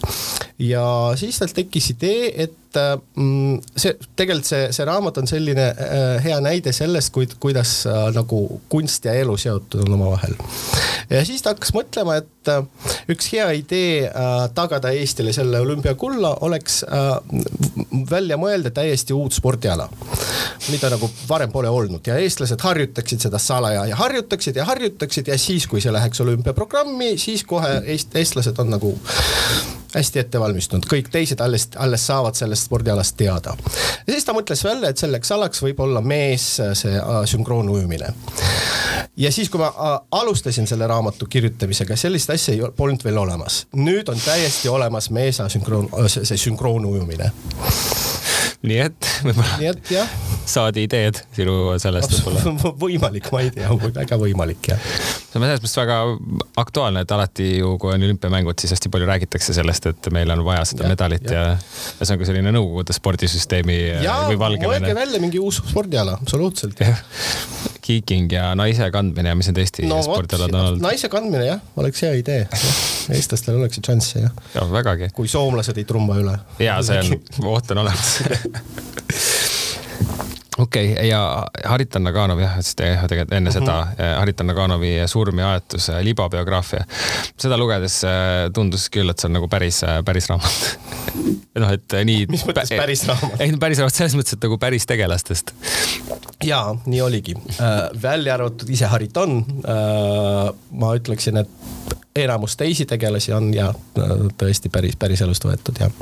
[0.61, 0.85] ja
[1.16, 2.77] siis tal tekkis idee, et
[3.16, 8.09] mm, see tegelikult see, see raamat on selline äh, hea näide sellest, kuid, kuidas äh,
[8.14, 8.42] nagu
[8.73, 10.37] kunst ja elu seotud on omavahel.
[11.11, 14.11] ja siis ta hakkas mõtlema, et äh, üks hea idee
[14.55, 16.83] tagada Eestile selle olümpiakulla oleks
[18.11, 19.88] välja mõelda täiesti uut spordiala,
[20.68, 25.38] mida nagu varem pole olnud ja eestlased harjutaksid seda salaja ja harjutaksid ja harjutaksid ja
[25.40, 28.96] siis, kui see läheks olümpiaprogrammi, siis kohe eest, eestlased on nagu
[29.94, 33.57] hästi ette valmistunud, kõik teised alles, alles saavad sellest spordialast teada.
[34.07, 38.12] ja siis ta mõtles välja, et selleks alaks võib olla mees see äh, sünkroonujumine.
[39.16, 43.66] ja siis, kui ma äh, alustasin selle raamatu kirjutamisega, sellist asja ei polnud veel olemas.
[43.76, 47.33] nüüd on täiesti olemas mees sünkroon, äh, see sünkroonujumine
[48.61, 50.03] nii et võib-olla
[50.51, 54.83] saadi ideed sinu sellest võib-olla võimalik, ma ei tea, väga võimalik jah.
[54.83, 55.99] see on selles mõttes väga
[56.61, 60.44] aktuaalne, et alati ju, kui on olümpiamängud, siis hästi palju räägitakse sellest, et meil on
[60.44, 64.40] vaja seda ja, medalit ja, ja, ja see on ka selline Nõukogude spordisüsteemi ja, või
[64.40, 64.83] Valgevene.
[64.83, 66.85] mõelge välja mingi uus spordiala, absoluutselt.
[67.90, 70.85] Kiiking ja naise kandmine ja mis need Eesti no, spordialad on olnud?
[70.85, 72.46] naise kandmine jah, oleks hea idee.
[73.11, 74.38] eestlastel oleks šanssi jah.
[74.55, 75.11] ja vägagi.
[75.16, 76.38] kui soomlased ei trumba üle.
[76.62, 77.20] ja see on,
[77.55, 78.16] oot on olemas
[80.61, 81.20] okei okay, ja
[81.64, 83.59] Haritan Naganov jah, ütles tegelikult enne mm -hmm.
[83.59, 86.85] seda eh, Haritan Naganovi Surm ja aetus libabiograafia.
[87.38, 90.79] seda lugedes eh, tundus küll, et see on nagu päris, päris raamat
[91.62, 92.27] noh, et nii.
[92.31, 93.40] mis mõttes päris raamat?
[93.42, 95.55] ei, päris raamat selles mõttes, et nagu päris tegelastest.
[96.44, 100.55] ja nii oligi äh,, välja arvatud ise Hariton äh,.
[100.70, 105.92] ma ütleksin, et enamus teisi tegelasi on ja äh, tõesti päris, päris elust võetud jah.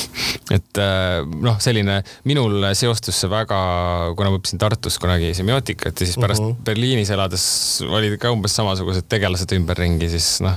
[0.56, 3.60] et äh, noh, selline minul seostus see väga,
[4.16, 6.56] kuna ma õppisin Tartus kunagi semiootikat ja siis pärast uh mhm.
[6.56, 6.64] -huh.
[6.64, 7.44] Berliinis elades
[7.86, 10.56] olid ka umbes samasugused tegelased ümberringi, siis noh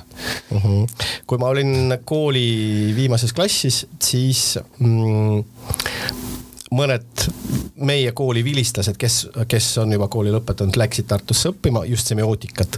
[0.52, 0.58] uh.
[0.58, 0.84] Mhm.
[0.84, 1.08] -huh.
[1.28, 5.44] kui ma olin kooli viimases klassis, siis mm,
[6.74, 7.26] mõned
[7.84, 9.18] meie kooli vilistlased, kes,
[9.50, 12.78] kes on juba kooli lõpetanud, läksid Tartusse õppima just semiootikat.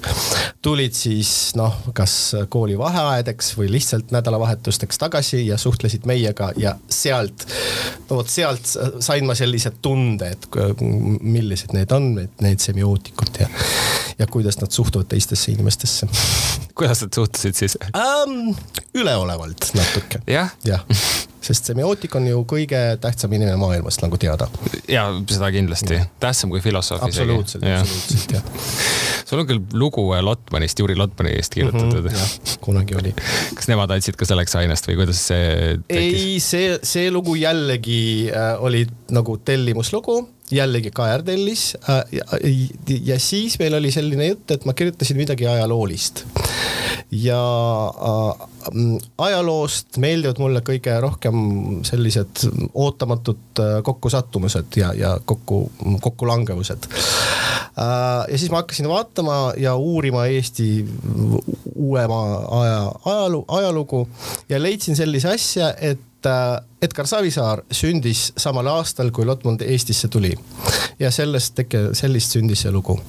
[0.61, 2.15] tulid siis noh, kas
[2.49, 7.45] kooli vaheaedeks või lihtsalt nädalavahetusteks tagasi ja suhtlesid meiega ja sealt,
[8.09, 10.49] no vot sealt sain ma sellise tunde, et
[11.21, 13.49] millised need on, need semiootikud ja,
[14.19, 16.07] ja kuidas nad suhtuvad teistesse inimestesse.
[16.75, 18.55] kuidas nad suhtusid siis um,?
[18.95, 20.49] üleolevalt natuke ja?.
[20.63, 20.79] jah ja
[21.45, 24.47] sest semiootik on ju kõige tähtsam inimene maailmas, nagu teada.
[24.91, 27.25] ja seda kindlasti, tähtsam kui filosoof isegi.
[27.25, 28.43] absoluutselt, absoluutselt jah.
[29.29, 32.13] sul on küll lugu Lotmanist, Juri Lotmanist kirjutatud mm.
[32.13, 33.13] -hmm, kunagi oli.
[33.55, 36.21] kas nemad andsid ka selleks ainest või kuidas see tekkis?
[36.21, 42.23] ei, see, see lugu jällegi äh, oli nagu tellimuslugu jällegi Kaer tellis äh, ja,
[43.03, 46.25] ja, siis meil oli selline jutt, et ma kirjutasin midagi ajaloolist.
[47.11, 47.39] Ja
[47.89, 48.45] äh,
[49.27, 51.37] ajaloost meeldivad mulle kõige rohkem
[51.87, 55.65] sellised ootamatud äh, kokkusattumused ja, ja kokku,
[56.01, 56.89] kokkulangevused.
[57.75, 60.85] Ja siis ma hakkasin vaatama ja uurima Eesti
[61.75, 62.19] uuema
[62.61, 63.99] aja ajalugu, ajalugu
[64.49, 65.99] ja leidsin sellise asja, et
[66.29, 70.33] äh, Edgar Savisaar sündis samal aastal, kui Lotmund Eestisse tuli
[70.99, 72.99] ja sellest teke-, sellist sündis see lugu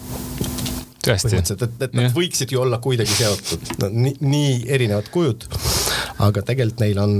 [1.06, 5.46] põhimõtteliselt, et, et nad võiksid ju olla kuidagi seotud no,, nii, nii erinevad kujud.
[6.24, 7.12] aga tegelikult neil on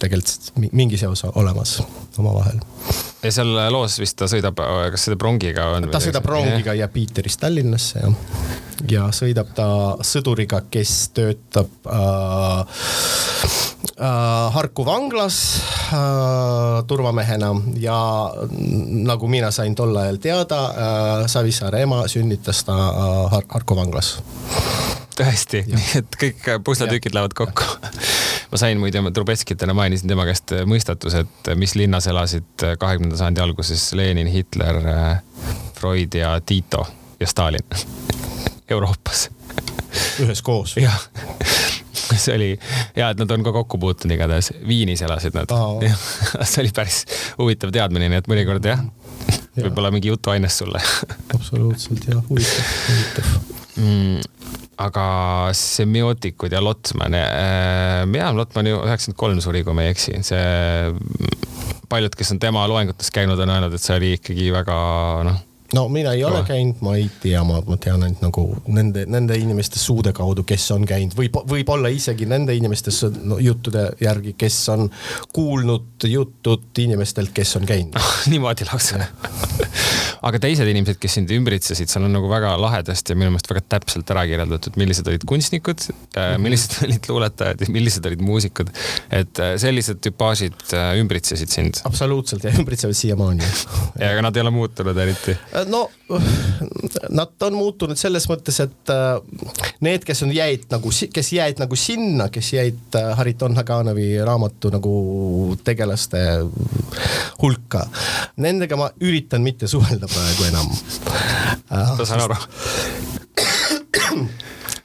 [0.00, 1.76] tegelikult mingi seos olemas
[2.18, 2.60] omavahel.
[3.22, 4.58] ja seal loos vist ta sõidab,
[4.94, 5.88] kas sõidab rongiga on?
[5.92, 8.18] ta sõidab rongiga ja Piiterist Tallinnasse jah.
[8.90, 9.68] ja sõidab ta
[10.04, 12.82] sõduriga, kes töötab äh,
[14.50, 17.46] Harku vanglas äh, turvamehena
[17.78, 17.98] ja
[19.06, 24.16] nagu mina sain tol ajal teada äh,, Savisaare ema sünnitas ta äh, Har Harku vanglas.
[25.14, 27.68] Tõesti, nii et kõik pusletükid lähevad kokku.
[28.50, 34.26] Ma sain muide Trubetskitena mainisin tema käest mõistatused, mis linnas elasid kahekümnenda sajandi alguses Lenin,
[34.26, 34.80] Hitler,
[35.78, 36.82] Freud ja Tito
[37.20, 37.62] ja Stalin
[38.74, 39.28] Euroopas.
[40.18, 40.76] üheskoos?
[40.82, 40.98] jah
[42.24, 42.50] see oli
[42.96, 45.54] ja, et nad on ka kokku puutunud igatahes, Viinis elasid nad.
[45.54, 45.82] Oh..
[46.50, 47.04] see oli päris
[47.38, 48.84] huvitav teadmine, nii et mõnikord jah.
[49.54, 50.82] Ja., võib-olla mingi jutuaines sulle.
[51.36, 53.34] Absoluutselt jah, huvitav, huvitav.
[53.74, 54.22] Mm
[54.74, 55.04] aga
[55.54, 61.22] semiootikud ja Lotman äh,, jaa, Lotman ju üheksakümmend kolm suri, kui ma ei eksi, see
[61.90, 64.76] paljud, kes on tema loengutes käinud, on öelnud, et see oli ikkagi väga
[65.28, 65.38] noh,
[65.72, 69.36] no mina ei ole käinud, ma ei tea, ma, ma tean ainult nagu nende, nende
[69.40, 72.92] inimeste suude kaudu, kes on käinud, võib, võib-olla isegi nende inimeste
[73.24, 74.90] no, juttude järgi, kes on
[75.32, 77.98] kuulnud jutud inimestelt, kes on käinud.
[78.32, 79.00] niimoodi lausa.
[80.24, 83.62] aga teised inimesed, kes sind ümbritsesid, seal on nagu väga lahedasti ja minu meelest väga
[83.76, 85.84] täpselt ära kirjeldatud, millised olid kunstnikud,
[86.42, 88.72] millised olid luuletajad ja millised olid muusikud.
[89.12, 93.50] et äh, sellised tüpaažid äh, ümbritsesid sind absoluutselt ja ümbritsevad siiamaani.
[94.00, 95.36] ja ega nad ei ole muutunud eriti.
[95.68, 95.88] no
[97.10, 99.20] nad on muutunud selles mõttes, et äh,
[99.84, 104.72] need, kes on jäid nagu, kes jäid nagu sinna, kes jäid äh, Hariton Haganovi raamatu
[104.74, 104.94] nagu
[105.64, 106.20] tegelaste
[107.42, 107.84] hulka,
[108.40, 110.70] nendega ma üritan mitte suhelda praegu enam.
[111.98, 112.38] ma saan aru.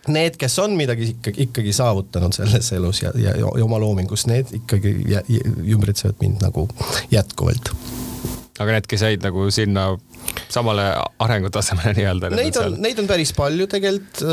[0.10, 4.50] Need, kes on midagi ikkagi, ikkagi saavutanud selles elus ja, ja, ja oma loomingus, need
[4.58, 5.44] ikkagi jä, jä,
[5.76, 6.66] ümbritsevad mind nagu
[7.14, 7.70] jätkuvalt
[8.60, 9.92] aga need, kes jäid nagu sinna
[10.52, 10.90] samale
[11.24, 12.32] arengutasemele nii-öelda.
[12.36, 14.24] Neid on, neid on päris palju tegelikult.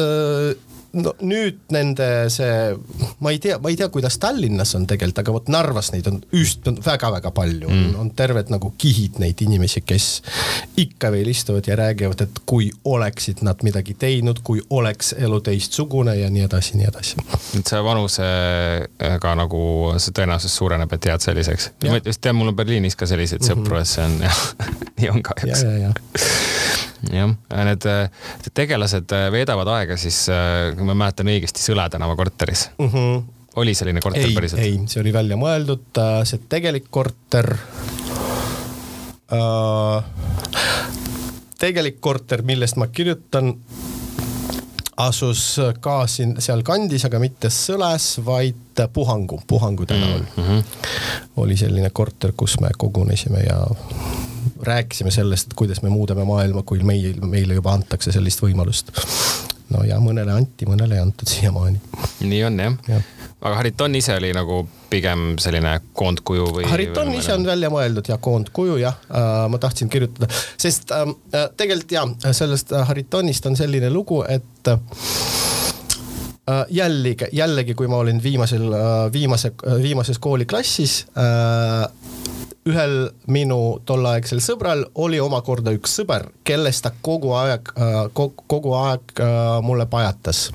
[0.96, 2.74] No nüüd nende see,
[3.24, 6.20] ma ei tea, ma ei tea, kuidas Tallinnas on tegelikult, aga vot Narvas neid on
[6.36, 10.08] üst-, väga-väga palju mm., on terved nagu kihid neid inimesi, kes
[10.80, 16.16] ikka veel istuvad ja räägivad, et kui oleksid nad midagi teinud, kui oleks elu teistsugune
[16.20, 17.20] ja nii edasi, nii edasi.
[17.58, 19.62] et see vanusega nagu
[20.00, 21.70] see tõenäosus suureneb, et jääd selliseks.
[21.86, 23.64] Ma just tean, mul on Berliinis ka selliseid mm -hmm.
[23.64, 24.42] sõpru, et see on jah,
[25.00, 25.62] nii on ja, kahjuks.
[25.62, 27.32] ja, ja jah,
[27.68, 28.10] need äh,
[28.54, 30.24] tegelased äh, veedavad aega siis,
[30.76, 32.70] kui ma mäletan õigesti, Sõle tänava korteris.
[32.78, 32.88] mm.
[32.92, 33.24] -hmm.
[33.56, 34.62] oli selline korter ei, päriselt?
[34.62, 37.52] ei, see oli välja mõeldud, see tegelik korter
[39.32, 40.04] äh,.
[41.58, 43.54] tegelik korter, millest ma kirjutan,
[44.96, 50.44] asus ka siin sealkandis, aga mitte Sõles, vaid Puhangu, Puhangu tänaval mm.
[50.44, 50.62] -hmm.
[51.36, 53.66] oli selline korter, kus me kogunesime ja
[54.62, 58.92] rääkisime sellest, kuidas me muudame maailma, kui meil, meile juba antakse sellist võimalust.
[59.74, 61.80] no ja mõnele anti, mõnele ei antud siiamaani.
[62.20, 63.00] nii on jah ja..
[63.40, 66.68] aga Hariton ise oli nagu pigem selline koondkuju või?
[66.70, 71.48] Hariton ise on välja mõeldud ja koondkuju jah äh,, ma tahtsin kirjutada, sest äh, äh,
[71.56, 74.78] tegelikult ja sellest äh, Haritonist on selline lugu, et äh,
[76.70, 81.90] jällegi, jällegi, kui ma olin viimasel äh,, viimase, viimases kooliklassis äh,
[82.66, 82.96] ühel
[83.30, 87.70] minu tolleaegsel sõbral oli omakorda üks sõber, kellest ta kogu aeg,
[88.14, 90.50] kogu aeg äh, mulle pajatas.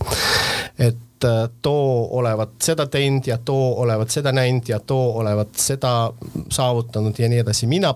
[0.78, 6.12] et äh, too olevat seda teinud ja too olevat seda näinud ja too olevat seda
[6.50, 7.96] saavutanud ja nii edasi, mina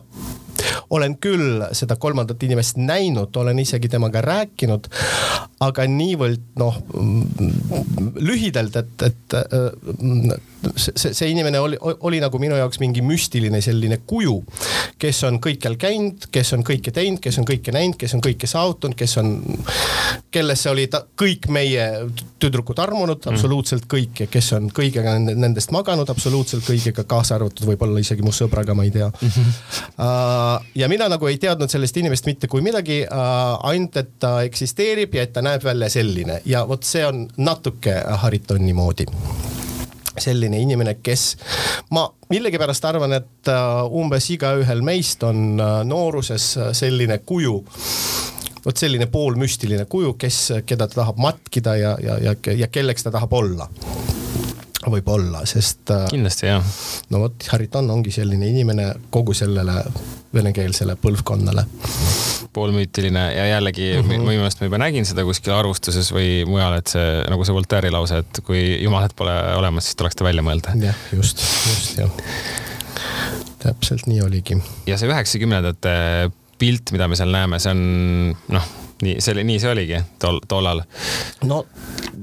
[0.89, 4.89] olen küll seda kolmandat inimest näinud, olen isegi temaga rääkinud,
[5.65, 6.81] aga niivõrd noh,
[8.15, 10.35] lühidalt, et, et äh,
[10.75, 14.37] see, see inimene oli, oli nagu minu jaoks mingi müstiline selline kuju,
[15.01, 18.49] kes on kõikjal käinud, kes on kõike teinud, kes on kõike näinud, kes on kõike
[18.49, 19.33] saavutanud, kes on,
[20.33, 21.87] kellesse oli ta kõik meie
[22.41, 27.67] tüdrukud armunud mm., absoluutselt kõik ja kes on kõigega nendest maganud, absoluutselt kõigega, kaasa arvatud
[27.69, 29.35] võib-olla isegi mu sõbraga, ma ei tea mm.
[29.35, 30.54] -hmm.
[30.75, 35.25] Ja mina nagu ei teadnud sellest inimest mitte kui midagi, ainult et ta eksisteerib ja
[35.25, 39.07] et ta näeb välja selline ja vot see on natuke Haritoni moodi
[40.15, 41.23] selline inimene, kes
[41.91, 43.51] ma millegipärast arvan, et
[43.91, 47.57] umbes igaühel meist on nooruses selline kuju
[48.65, 53.13] vot selline poolmüstiline kuju, kes, keda ta tahab matkida ja, ja, ja, ja kelleks ta
[53.13, 53.69] tahab olla.
[54.93, 56.75] võib-olla, sest kindlasti jah.
[57.13, 59.81] no vot, Hariton ongi selline inimene kogu sellele
[60.35, 61.65] venekeelsele põlvkonnale.
[62.53, 64.07] poolmüütiline ja jällegi mm -hmm.
[64.07, 67.91] minu meelest ma juba nägin seda kuskil arvustuses või mujal, et see nagu see Voltaire'i
[67.91, 70.75] lause, et kui jumalat pole olemas, siis tuleks ta välja mõelda.
[70.79, 72.09] jah, just, just jah.
[73.59, 74.57] täpselt nii oligi.
[74.87, 75.95] ja see üheksakümnendate
[76.57, 78.67] pilt, mida me seal näeme, see on noh,
[79.03, 80.83] nii see oli, nii see oligi tol, tollal.
[81.43, 81.65] no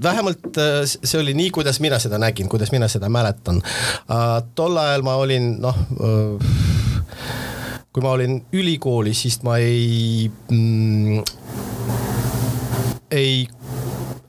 [0.03, 4.39] vähemalt äh, see oli nii, kuidas mina seda nägin, kuidas mina seda mäletan uh,.
[4.55, 6.53] tol ajal ma olin noh uh,
[7.93, 11.21] kui ma olin ülikoolis, siis ma ei mm,,
[13.13, 13.45] ei,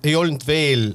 [0.04, 0.92] ei olnud veel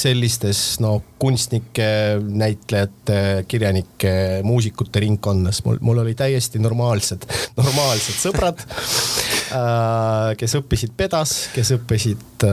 [0.00, 1.88] sellistes no kunstnike,
[2.22, 4.12] näitlejate, kirjanike,
[4.46, 7.26] muusikute ringkonnas, mul, mul oli täiesti normaalsed,
[7.58, 9.19] normaalsed sõbrad äh,
[10.40, 12.44] kes õppisid pedas, kes õppisid,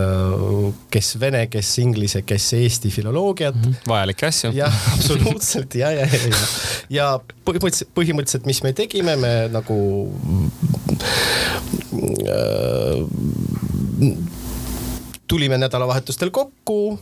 [0.94, 3.56] kes vene, kes inglise, kes eesti filoloogiat.
[3.56, 3.88] -hmm.
[3.88, 4.52] vajalikke asju.
[4.58, 6.42] jah, absoluutselt ja, ja, ja, ja,
[6.90, 7.08] ja
[7.46, 9.78] põhimõtteliselt, põhimõtteliselt, mis me tegime, me nagu
[12.28, 13.06] äh,
[15.28, 17.00] tulime nädalavahetustel kokku,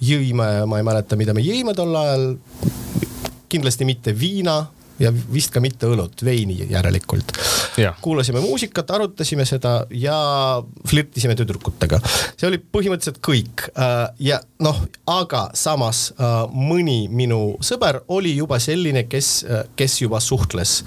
[0.00, 2.36] jõime, ma ei mäleta, mida me jõime tol ajal.
[3.48, 4.66] kindlasti mitte viina,
[4.98, 7.32] ja vist ka mitte õlut, veini järelikult.
[8.00, 10.16] kuulasime muusikat, arutasime seda ja
[10.88, 12.00] flirtisime tüdrukutega.
[12.36, 18.58] see oli põhimõtteliselt kõik äh, ja noh, aga samas äh, mõni minu sõber oli juba
[18.62, 19.44] selline, kes,
[19.76, 20.82] kes juba suhtles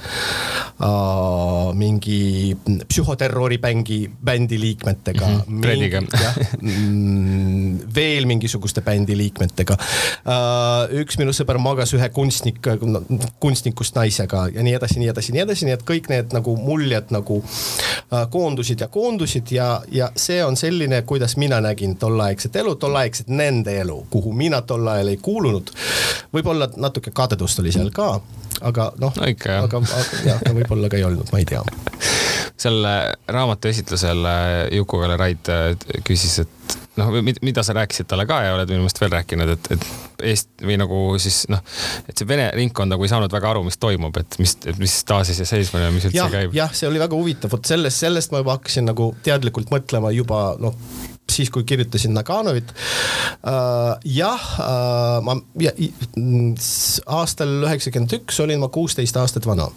[1.76, 2.55] mingi
[2.88, 5.39] psühhoterroribängi, bändi liikmetega mm.
[5.39, 5.62] -hmm.
[5.62, 6.03] Frediga.
[6.60, 9.78] Mm, veel mingisuguste bändi liikmetega.
[11.01, 12.60] üks minu sõber magas ühe kunstnik,
[13.39, 17.14] kunstnikust naisega ja nii edasi, nii edasi, nii edasi, nii et kõik need nagu muljed
[17.16, 22.76] nagu äh, koondusid ja koondusid ja, ja see on selline, kuidas mina nägin tolleaegset elu,
[22.80, 25.72] tolleaegset nende elu, kuhu mina tol ajal ei kuulunud.
[26.34, 28.12] võib-olla natuke kadedust oli seal ka,
[28.62, 29.84] aga noh no, aga, aga
[30.26, 31.64] jah, võib-olla ka ei olnud, ma ei tea
[32.64, 32.86] seal
[33.28, 34.26] raamatu esitlusel
[34.76, 35.52] Juku-Kalle Raid
[36.08, 36.59] küsis, et
[37.00, 37.12] noh,
[37.45, 39.89] mida sa rääkisid talle ka ja oled minu meelest veel rääkinud, et, et
[40.30, 41.62] Eest- või nagu siis noh,
[42.10, 44.97] et see Vene ringkond nagu ei saanud väga aru, mis toimub, et mis, et mis
[45.08, 46.56] taasise seismine ja mis üldse ja, käib.
[46.58, 50.52] jah, see oli väga huvitav, vot sellest, sellest ma juba hakkasin nagu teadlikult mõtlema juba
[50.60, 50.76] noh
[51.34, 53.95] siis, kui kirjutasin Naganovit uh,.
[54.05, 55.73] jah uh,, ma ja,
[57.19, 59.69] aastal üheksakümmend üks olin ma kuusteist aastat vana.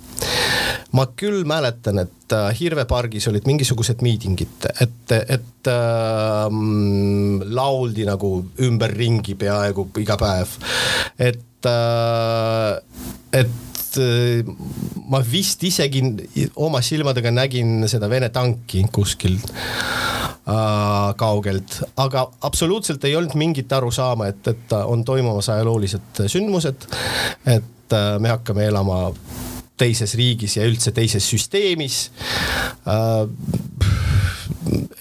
[0.92, 6.50] ma küll mäletan, et uh, Hirve pargis olid mingisugused miitingid, et, et uh,
[7.61, 8.34] lauldi nagu
[8.66, 10.59] ümberringi peaaegu iga päev,
[11.18, 11.48] et
[13.32, 13.98] et
[15.12, 16.02] ma vist isegi
[16.64, 24.30] oma silmadega nägin seda Vene tanki kuskil äh, kaugelt, aga absoluutselt ei olnud mingit arusaama,
[24.32, 26.88] et, et on toimumas ajaloolised sündmused.
[27.46, 29.12] et äh, me hakkame elama
[29.82, 32.10] teises riigis ja üldse teises süsteemis
[32.86, 33.28] äh,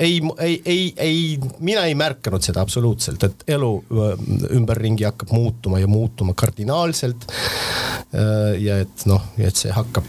[0.01, 4.25] ei, ei, ei, ei, mina ei märganud seda absoluutselt, et elu äh,
[4.57, 7.27] ümberringi hakkab muutuma ja muutuma kardinaalselt.
[7.29, 10.07] Äh, ja et noh, et see hakkab,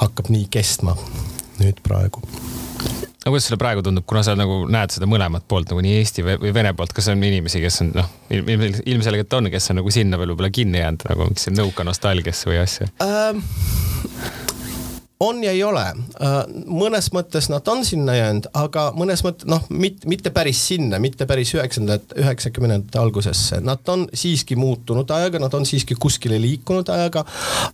[0.00, 0.96] hakkab nii kestma
[1.60, 2.22] nüüd praegu
[3.20, 6.24] aga kuidas sulle praegu tundub, kuna sa nagu näed seda mõlemat poolt nagu nii Eesti
[6.24, 10.20] või Vene poolt, kas on inimesi, kes on noh, ilmselgelt on, kes on nagu sinna
[10.20, 13.44] veel võib-olla kinni jäänud nagu mingisse nõuka nostalgiasse või asja ähm,?
[15.20, 19.66] On ja ei ole, äh, mõnes mõttes nad on sinna jäänud, aga mõnes mõttes noh,
[19.68, 25.54] mitte, mitte päris sinna, mitte päris üheksakümnendate, üheksakümnendate algusesse, nad on siiski muutunud ajaga, nad
[25.54, 27.24] on siiski kuskile liikunud ajaga.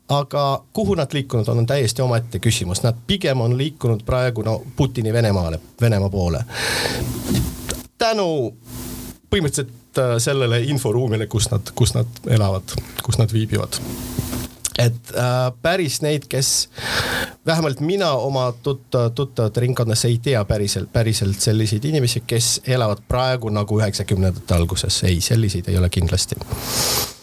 [0.08, 4.62] aga kuhu nad liikunud on, on täiesti omaette küsimus, nad pigem on liikunud praegu no
[4.76, 6.44] Putini Venemaale, Venemaa poole.
[7.98, 8.56] tänu
[9.30, 13.78] põhimõtteliselt äh, sellele inforuumile, kus nad, kus nad elavad, kus nad viibivad
[14.78, 16.68] et äh, päris neid, kes
[17.46, 23.48] vähemalt mina oma tut-, tuttavate ringkonnas ei tea päriselt, päriselt selliseid inimesi, kes elavad praegu
[23.48, 26.36] nagu üheksakümnendate alguses, ei, selliseid ei ole kindlasti.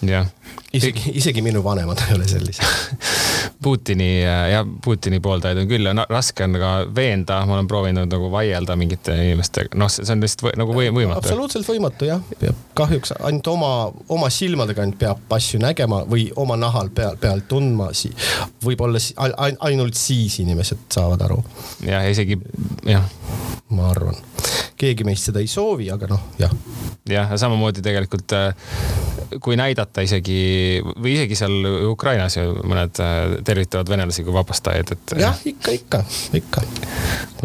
[0.09, 0.27] Jah
[0.73, 2.63] isegi, isegi minu vanemad ei ole sellised
[3.63, 8.31] Putini ja Putini pooldajaid on küll ja raske on ka veenda, ma olen proovinud nagu
[8.31, 11.21] vaielda mingite inimestega, noh, see on lihtsalt või, nagu või, võimatu.
[11.21, 12.25] absoluutselt võimatu jah,
[12.75, 13.71] kahjuks ainult oma,
[14.11, 17.91] oma silmadega ainult peab asju nägema või oma nahal peal, peal tundma.
[18.65, 18.99] võib-olla
[19.69, 21.39] ainult siis inimesed saavad aru.
[21.87, 22.39] jah, isegi
[22.89, 23.07] jah.
[23.69, 24.19] ma arvan,
[24.77, 26.53] keegi meist seda ei soovi, aga noh, jah.
[27.09, 28.35] jah, ja samamoodi tegelikult
[29.41, 35.15] kui näidata isegi või isegi seal Ukrainas ju mõned äh, tervitavad venelasi kui vabastajaid, et.
[35.21, 36.01] jah, ikka, ikka,
[36.39, 36.63] ikka.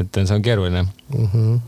[0.02, 1.28] et see on keeruline mm.
[1.32, 1.60] -hmm.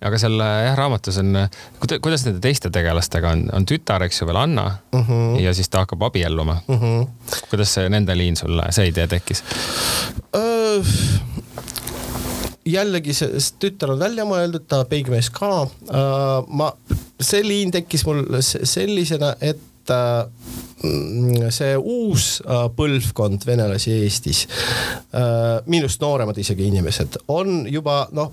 [0.00, 1.44] aga seal jah, raamatus on,
[1.80, 5.40] kuidas nende teiste tegelastega on, on tütar, eks ju, veel Anna mm -hmm.
[5.40, 6.80] ja siis ta hakkab abielluma mm.
[6.80, 7.06] -hmm.
[7.50, 9.44] kuidas see nende liin sulle, see idee tekkis?
[12.66, 15.66] Jällegi see tütar on välja mõeldud, ta peigmees ka.
[16.48, 16.72] ma,
[17.20, 22.38] see liin tekkis mul sellisena, et mm, see uus
[22.76, 24.46] põlvkond venelasi Eestis,
[25.66, 28.32] minust nooremad isegi inimesed, on juba noh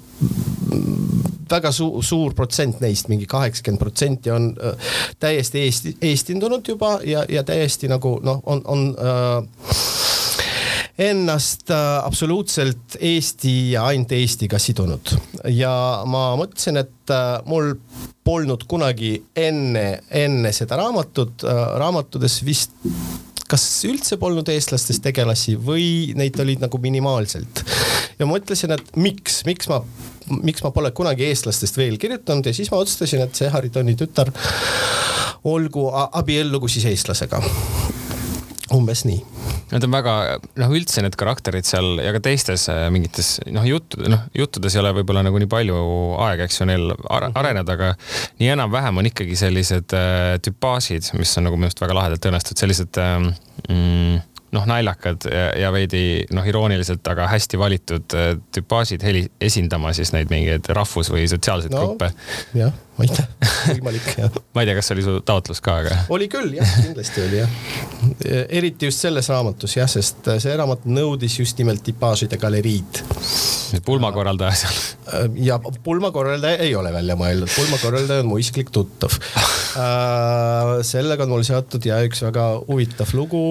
[1.52, 7.26] väga suur, suur protsent neist, mingi kaheksakümmend protsenti on äh, täiesti Eesti, eestindunud juba ja,
[7.30, 9.74] ja täiesti nagu noh, on, on äh,
[11.02, 15.14] ennast äh, absoluutselt Eesti ja ainult Eestiga sidunud
[15.50, 15.74] ja
[16.10, 17.74] ma mõtlesin, et äh, mul
[18.26, 22.76] polnud kunagi enne, enne seda raamatut, äh, raamatutes vist
[23.52, 27.64] kas üldse polnud eestlastest tegelasi või neid oli nagu minimaalselt.
[28.20, 29.82] ja mõtlesin, et miks, miks ma,
[30.44, 34.32] miks ma pole kunagi eestlastest veel kirjutanud ja siis ma otsustasin, et see Haritoni tütar
[35.50, 35.90] olgu
[36.22, 37.42] abiellugu siis eestlasega
[38.76, 39.20] umbes nii.
[39.72, 40.16] Nad on väga,
[40.60, 44.82] noh, üldse need karakterid seal ja ka teistes äh, mingites noh, juttudes, noh, juttudes ei
[44.84, 45.84] ole võib-olla nagu nii palju
[46.28, 47.38] aega, eks ju, neil mhm.
[47.40, 47.94] areneda, aga
[48.42, 52.64] nii enam-vähem on ikkagi sellised äh, tüpaažid, mis on nagu minu arust väga lahedalt õnnestunud,
[52.66, 53.16] sellised äh,
[53.70, 54.20] mm,
[54.56, 60.14] noh, naljakad ja, ja veidi noh, irooniliselt, aga hästi valitud äh, tüpaažid heli, esindama siis
[60.16, 62.12] neid mingeid rahvus- või sotsiaalseid no, gruppe.
[62.58, 64.40] jah, ma ei tea, võimalik jah.
[64.56, 65.98] ma ei tea, kas oli su taotlus ka, aga.
[66.14, 67.56] oli küll jah, kindlasti oli jah.
[68.60, 73.02] eriti just selles raamatus jah, sest see raamat nõudis just nimelt tipaažide galeriid.
[73.86, 74.80] pulmakorraldaja seal.
[75.12, 81.34] Äh, ja pulmakorraldaja ei ole välja mõeldud, pulmakorraldaja on mu isiklik tuttav äh, sellega on
[81.36, 83.42] mul seotud ja üks väga huvitav lugu.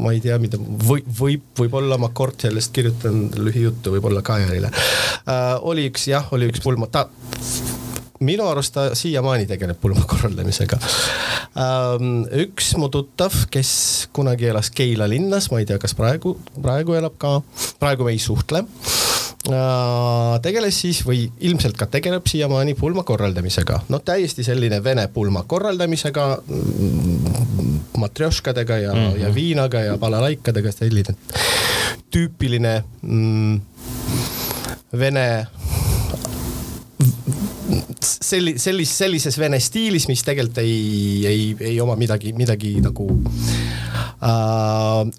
[0.00, 5.54] ma ei tea, mida või võib, võib-olla ma kord sellest kirjutan lühijuttu, võib-olla Kairile äh,.
[5.60, 7.08] oli üks jah, oli üks pulma, ta
[8.20, 10.78] minu arust ta siiamaani tegeleb pulma korraldamisega.
[11.60, 13.72] Ähm, üks mu tuttav, kes
[14.16, 17.38] kunagi elas Keila linnas, ma ei tea, kas praegu, praegu elab ka,
[17.80, 24.04] praegu me ei suhtle äh, tegeles siis või ilmselt ka tegeleb siiamaani pulma korraldamisega, noh
[24.04, 29.20] täiesti selline vene pulma korraldamisega, mm, matrjoškadega ja mm, -hmm.
[29.24, 31.16] ja viinaga ja balalaikadega, selline
[32.10, 33.60] tüüpiline mm,
[34.98, 35.26] vene
[38.30, 40.76] selli-, sellis-, sellises vene stiilis, mis tegelikult ei,
[41.28, 43.22] ei, ei oma midagi, midagi nagu äh,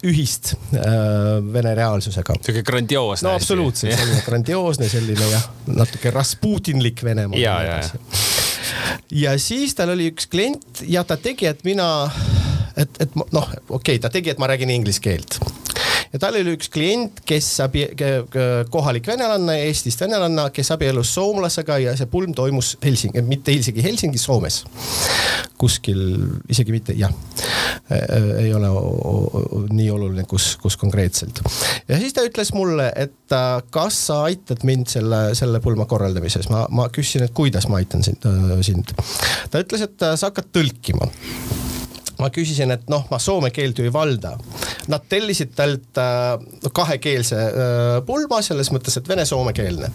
[0.08, 0.44] ühist
[0.76, 0.84] äh,
[1.54, 2.32] vene reaalsusega.
[2.40, 3.24] sihuke grandioosne.
[3.28, 7.38] no absoluutselt, selline grandioosne, selline jah, natuke rasputinlik Venemaa.
[7.40, 7.86] ja, ja, ja.
[9.24, 11.88] ja siis tal oli üks klient ja ta tegi, et mina,
[12.76, 15.32] et, et noh, okei okay,, ta tegi, et ma räägin inglise keelt
[16.12, 17.88] ja tal oli üks klient, kes abi-,
[18.72, 24.26] kohalik venelanna, Eestist venelanna, kes abiellus soomlasega ja see pulm toimus Helsingi, mitte isegi Helsingis,
[24.28, 24.62] Soomes.
[25.62, 26.00] kuskil,
[26.50, 27.12] isegi mitte, jah,
[28.40, 28.70] ei ole
[29.70, 31.38] nii oluline, kus, kus konkreetselt.
[31.88, 33.36] ja siis ta ütles mulle, et
[33.70, 38.02] kas sa aitad mind selle, selle pulma korraldamises, ma, ma küsisin, et kuidas ma aitan
[38.04, 38.26] sind,
[38.66, 38.94] sind.
[39.50, 41.08] ta ütles, et sa hakkad tõlkima
[42.22, 44.36] ma küsisin, et noh, ma soome keelt ju ei valda.
[44.92, 46.36] Nad tellisid talt äh,
[46.74, 49.90] kahekeelse äh, pulma selles mõttes, et vene-soomekeelne.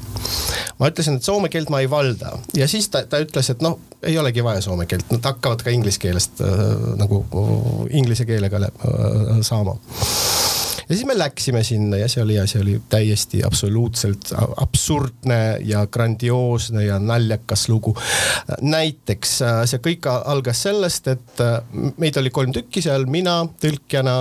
[0.77, 3.79] ma ütlesin, et soome keelt ma ei valda ja siis ta, ta ütles, et noh,
[4.05, 6.63] ei olegi vaja soome keelt, nad hakkavad ka inglise keelest äh,
[6.99, 7.23] nagu
[7.89, 9.77] inglise keelega äh, saama
[10.89, 15.85] ja siis me läksime sinna ja see oli ja see oli täiesti absoluutselt absurdne ja
[15.87, 17.97] grandioosne ja naljakas lugu.
[18.61, 21.59] näiteks äh, see kõik algas sellest, et äh,
[21.97, 24.17] meid oli kolm tükki seal, mina tõlkijana,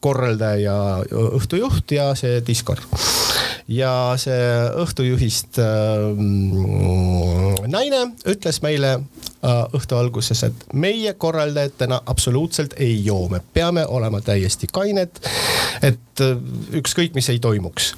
[0.00, 0.78] korraldaja ja
[1.36, 2.80] õhtujuht ja see diskor
[3.70, 4.46] ja see
[4.82, 6.20] õhtujuhist äh,
[7.70, 14.20] naine ütles meile äh, õhtu alguses, et meie korraldajatena absoluutselt ei joo, me peame olema
[14.26, 15.22] täiesti kained,
[15.86, 16.34] et äh,
[16.80, 17.94] ükskõik, mis ei toimuks.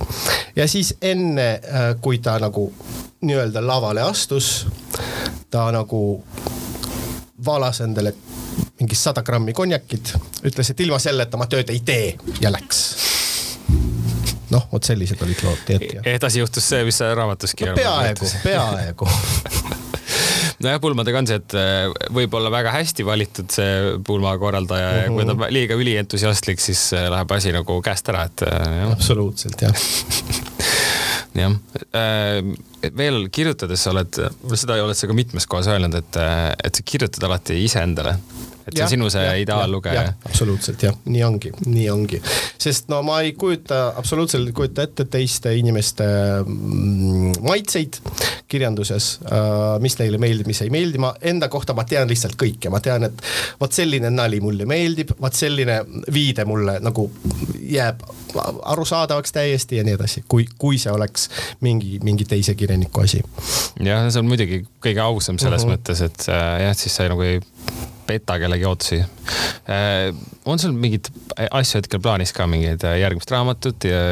[0.56, 2.68] ja siis enne äh,, kui ta nagu
[3.22, 4.66] nii-öelda lavale astus,
[5.50, 6.22] ta nagu
[7.44, 8.14] valas endale
[8.80, 10.12] mingi sada grammi konjakit,
[10.44, 12.16] ütles, et ilma selleta ma tööd ei tee.
[12.42, 13.11] Ja läks
[14.52, 15.88] noh, vot sellised olid lood, tead.
[16.14, 17.76] edasi juhtus see, mis sa raamatuski no,.
[17.78, 19.08] peaaegu, peaaegu
[20.62, 20.78] nojah,
[21.26, 25.02] see, et äh, võib olla väga hästi valitud see pulmakorraldaja uh -huh.
[25.02, 25.54] ja kui ta on mhm.
[25.54, 29.72] liiga ülientusiastlik, siis äh, läheb asi nagu käest ära, et äh, absoluutselt jah
[31.42, 31.52] jah,
[32.96, 34.18] veel kirjutades sa oled,
[34.54, 36.18] seda oled sa ka mitmes kohas öelnud, et,
[36.64, 38.18] et sa kirjutad alati iseendale
[38.66, 40.04] et see on sinu see ideaallugeja.
[40.28, 42.20] absoluutselt jah, nii ongi, nii ongi,
[42.60, 46.06] sest no ma ei kujuta, absoluutselt ei kujuta ette teiste inimeste
[46.44, 48.00] mm, maitseid
[48.52, 52.70] kirjanduses, äh, mis neile meeldib, mis ei meeldi, ma enda kohta ma tean lihtsalt kõike,
[52.72, 53.24] ma tean, et
[53.60, 55.80] vot selline nali mulle meeldib, vot selline
[56.12, 57.08] viide mulle nagu
[57.72, 58.04] jääb
[58.72, 61.28] arusaadavaks täiesti ja nii edasi, kui, kui see oleks
[61.64, 63.22] mingi, mingi teise kirjaniku asi.
[63.80, 65.72] jah, see on muidugi kõige ausam selles mhm.
[65.72, 65.80] -huh.
[65.80, 67.40] mõttes, et äh, jah, siis sa nagu ei
[68.06, 68.98] peta kellegi ootusi.
[69.70, 70.10] Äh,
[70.44, 71.10] on sul mingeid
[71.50, 74.02] asju hetkel plaanis ka, mingeid äh, järgmist raamatut ja...?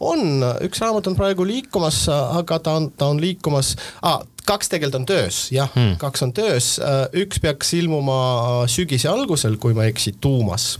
[0.00, 5.00] on, üks raamat on praegu liikumas, aga ta on, ta on liikumas ah,, kaks tegelikult
[5.00, 9.86] on töös, jah hmm., kaks on töös, äh, üks peaks ilmuma sügise algusel, kui ma
[9.86, 10.72] ei eksi, tuumas.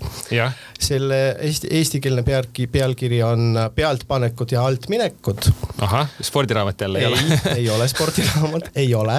[0.81, 5.51] Selle eesti, eestikeelne pealkiri, pealkiri on Pealtpanekud ja altminekud.
[5.81, 7.41] ahah, spordiraamat jälle ei, ei ole?
[7.57, 9.18] ei ole spordiraamat, ei ole.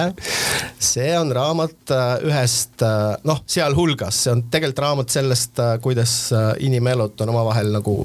[0.78, 6.12] see on raamat äh, ühest, äh, noh, sealhulgas, see on tegelikult raamat sellest, kuidas
[6.58, 7.96] inimelud on omavahel nagu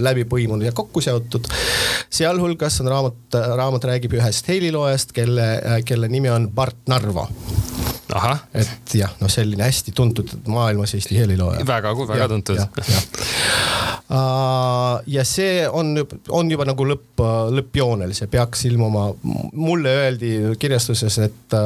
[0.00, 1.48] läbi põimunud ja kokku seotud.
[2.10, 5.46] sealhulgas on raamat, raamat räägib ühest heliloojast, kelle
[5.86, 7.28] kelle nimi on Bart Narva.
[8.54, 11.66] et jah, noh, selline hästi tuntud maailmas Eesti helilooja.
[11.66, 12.60] väga, väga tuntud.
[15.06, 15.96] Ja see on,
[16.30, 17.22] on juba nagu lõpp,
[17.56, 19.08] lõppjoonel, see peaks ilmuma,
[19.52, 20.32] mulle öeldi
[20.62, 21.56] kirjastuses, et,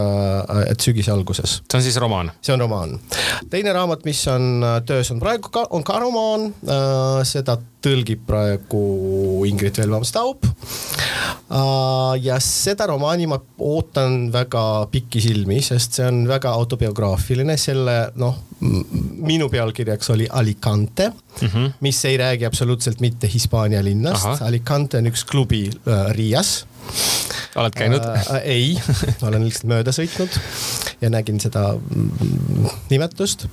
[0.64, 1.59] et sügise alguses.
[1.64, 2.33] see on siis romaan?
[2.41, 2.97] see on romaan.
[3.53, 6.49] teine raamat, mis on töös, on praegu ka, on ka romaan,
[7.28, 8.81] seda tõlgib praegu
[9.49, 10.47] Ingrid Velvam-Staub.
[12.22, 19.49] ja seda romaani ma ootan väga pikisilmi, sest see on väga autobiograafiline, selle noh, minu
[19.51, 21.70] pealkirjaks oli Alicante mm, -hmm.
[21.81, 24.43] mis ei räägi absoluutselt mitte Hispaania linnast.
[24.43, 26.66] Alicante on üks klubi äh, Riias
[27.57, 28.43] oled käinud äh,?
[28.45, 28.81] ei,
[29.26, 30.39] olen lihtsalt mööda sõitnud
[31.01, 33.47] ja nägin seda mm, nimetust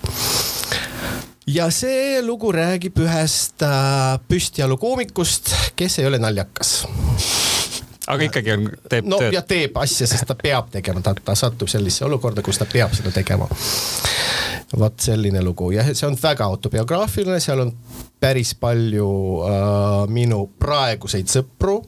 [1.47, 6.81] ja see lugu räägib ühest äh, püstjalukoomikust, kes ei ole naljakas.
[8.07, 9.35] Aga ikkagi on, teeb no, tööd.
[9.35, 12.95] ja teeb asja, sest ta peab tegema, ta, ta satub sellisesse olukorda, kus ta peab
[12.95, 13.49] seda tegema.
[14.77, 15.71] vot selline lugu.
[15.71, 17.71] Ja see on väga autobiograafiline, seal on
[18.19, 19.09] päris palju
[19.47, 21.81] äh, minu praeguseid sõpru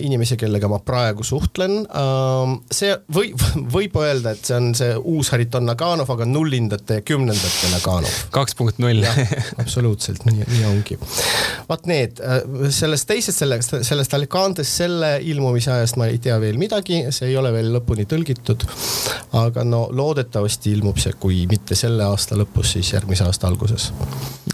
[0.00, 2.52] inimesi, kellega ma praegu suhtlen äh,.
[2.72, 3.32] see või,
[3.76, 8.16] võib öelda, et see on see uus Hariton Naganov, aga nullindate ja kümnendate Naganov.
[8.34, 9.04] kaks punkt null.
[9.62, 10.98] absoluutselt, nii, nii ongi.
[11.68, 12.40] vaat need, äh,
[12.72, 17.36] sellest teisest, sellest, sellest Alicantest, selle ilmumise ajast ma ei tea veel midagi, see ei
[17.40, 18.64] ole veel lõpuni tõlgitud.
[19.40, 23.90] aga no loodetavasti ilmub see, kui mitte selle aasta lõpus, siis järgmise aasta alguses.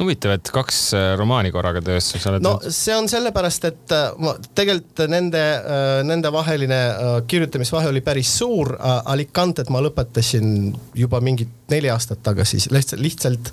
[0.00, 2.44] huvitav, et kaks äh, romaani korraga töös, sa oled.
[2.44, 7.90] no see on sellepärast, et äh, ma tegelikult et nende, äh, nende vaheline äh, kirjutamisvahe
[7.92, 8.74] oli päris suur.
[8.76, 13.51] Äh, Alicantet ma lõpetasin juba mingid neli aastat tagasi, lihtsalt, lihtsalt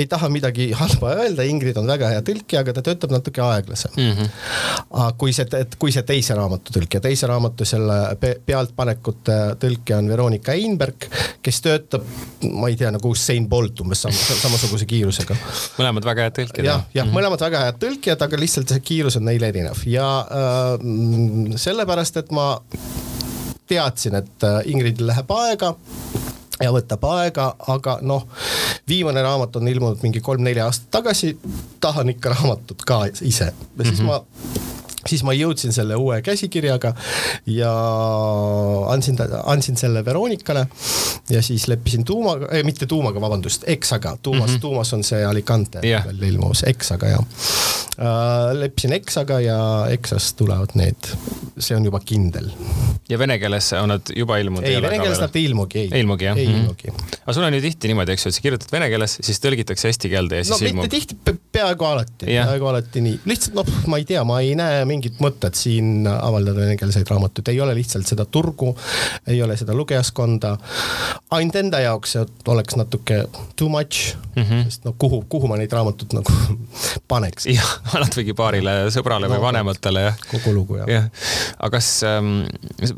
[0.00, 3.92] ei taha midagi halba öelda, Ingrid on väga hea tõlkija, aga ta töötab natuke aeglasem
[3.96, 4.12] mm.
[4.16, 5.16] -hmm.
[5.20, 7.98] kui see, kui see teise raamatu tõlkija, teise raamatu selle
[8.46, 11.08] pealtpanekute tõlkija on Veronika Einberg,
[11.42, 12.06] kes töötab,
[12.48, 15.36] ma ei tea, nagu Usain Bolt umbes sam samasuguse kiirusega.
[15.76, 16.70] mõlemad väga head tõlkijad.
[16.70, 19.84] jah, jah mm -hmm., mõlemad väga head tõlkijad, aga lihtsalt see kiirus on neil erinev
[19.86, 20.55] ja äh,
[21.56, 22.60] sellepärast, et ma
[23.66, 25.74] teadsin, et äh, Ingridil läheb aega
[26.62, 28.24] ja võtab aega, aga noh,
[28.88, 31.34] viimane raamat on ilmunud mingi kolm-neli aastat tagasi,
[31.80, 34.10] tahan ikka raamatut ka ise ja siis mm -hmm.
[34.10, 34.22] ma
[35.06, 36.94] siis ma jõudsin selle uue käsikirjaga
[37.46, 37.72] ja
[38.92, 40.66] andsin, andsin selle Veronikale
[41.30, 44.60] ja siis leppisin tuumaga eh,, mitte tuumaga, vabandust, Exaga, tuumas mm, -hmm.
[44.60, 46.06] tuumas on see Alicante yeah.
[46.22, 48.58] ilmus, Exaga ja äh,.
[48.58, 51.10] leppisin Exaga ja Exast tulevad need,
[51.58, 52.50] see on juba kindel.
[53.08, 54.68] ja vene keeles on nad juba ilmunud?
[54.68, 55.88] ei, vene keeles nad ei ilmugi, ei.
[55.92, 56.38] ei ilmugi jah?
[56.38, 56.62] ei mm -hmm.
[56.62, 56.88] ilmugi.
[57.22, 59.88] aga sul on ju tihti niimoodi, eks ju, et sa kirjutad vene keeles, siis tõlgitakse
[59.88, 60.90] eesti keelde ja siis no, ilmub.
[60.90, 61.16] tihti,
[61.56, 65.22] peaaegu alati, peaaegu alati nii, lihtsalt noh, ma ei tea, ma ei näe mingi mingit
[65.22, 68.72] mõtet siin avaldada venekeelseid raamatuid, ei ole lihtsalt seda turgu,
[69.28, 70.56] ei ole seda lugejaskonda.
[71.30, 73.24] ainult enda jaoks see oleks natuke
[73.56, 74.64] too much mm, -hmm.
[74.64, 76.32] sest no kuhu, kuhu ma neid raamatuid nagu
[77.10, 77.46] paneks.
[77.46, 80.18] jah, annad mingi paarile sõbrale no, või vanematele jah.
[80.30, 81.02] kogu lugu jah ja..
[81.58, 82.46] aga kas ähm,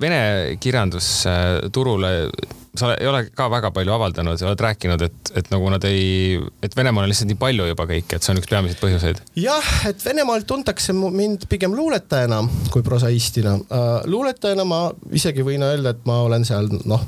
[0.00, 5.50] vene kirjandusturule äh, sa ei ole ka väga palju avaldanud ja oled rääkinud, et, et
[5.52, 8.50] nagu nad ei, et Venemaal on lihtsalt nii palju juba kõike, et see on üks
[8.50, 9.22] peamiseid põhjuseid.
[9.38, 12.42] jah, et Venemaal tuntakse mind pigem luuletajana
[12.74, 13.86] kui prosaistina uh,.
[14.08, 17.04] luuletajana ma isegi võin öelda, et ma olen seal noh,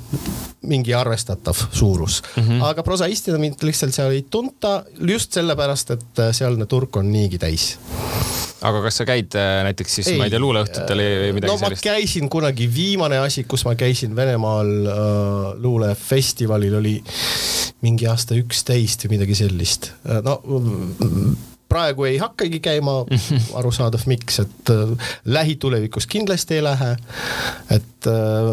[0.70, 2.64] mingi arvestatav suurus mm, -hmm.
[2.70, 7.72] aga prosaistina mind lihtsalt seal ei tunta just sellepärast, et sealne turg on niigi täis
[8.66, 11.84] aga kas sa käid äh, näiteks siis, ma ei tea, luuleõhtutel või midagi no, sellist?
[11.84, 16.96] ma käisin kunagi, viimane asi, kus ma käisin Venemaal äh, luulefestivalil oli
[17.84, 19.92] mingi aasta üksteist või midagi sellist.
[20.24, 20.40] No
[21.70, 23.04] praegu ei hakkagi käima,
[23.58, 26.96] arusaadav, miks, et äh, lähitulevikus kindlasti ei lähe.
[27.70, 28.50] et äh,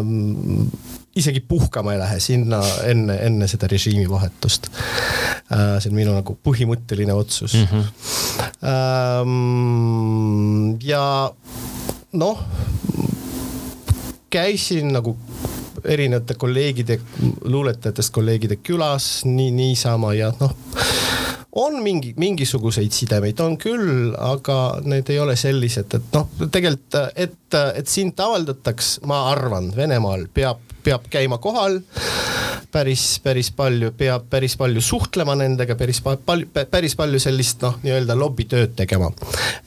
[1.18, 5.80] isegi puhkama ei lähe sinna enne, enne seda režiimi vahetust äh,.
[5.82, 7.66] see on minu nagu põhimõtteline otsus mm.
[7.66, 7.84] -hmm.
[10.84, 11.32] Ja
[12.12, 12.38] noh,
[14.30, 15.18] käisin nagu
[15.84, 16.98] erinevate kolleegide,
[17.44, 20.56] luuletajatest kolleegide külas nii, niisama ja noh
[21.58, 27.56] on mingi, mingisuguseid sidemeid on küll, aga need ei ole sellised, et noh, tegelikult, et,
[27.80, 31.80] et sind avaldataks, ma arvan, Venemaal peab, peab käima kohal
[32.72, 38.16] päris, päris palju, peab päris palju suhtlema nendega, päris palju, päris palju sellist noh, nii-öelda
[38.18, 39.10] lobitööd tegema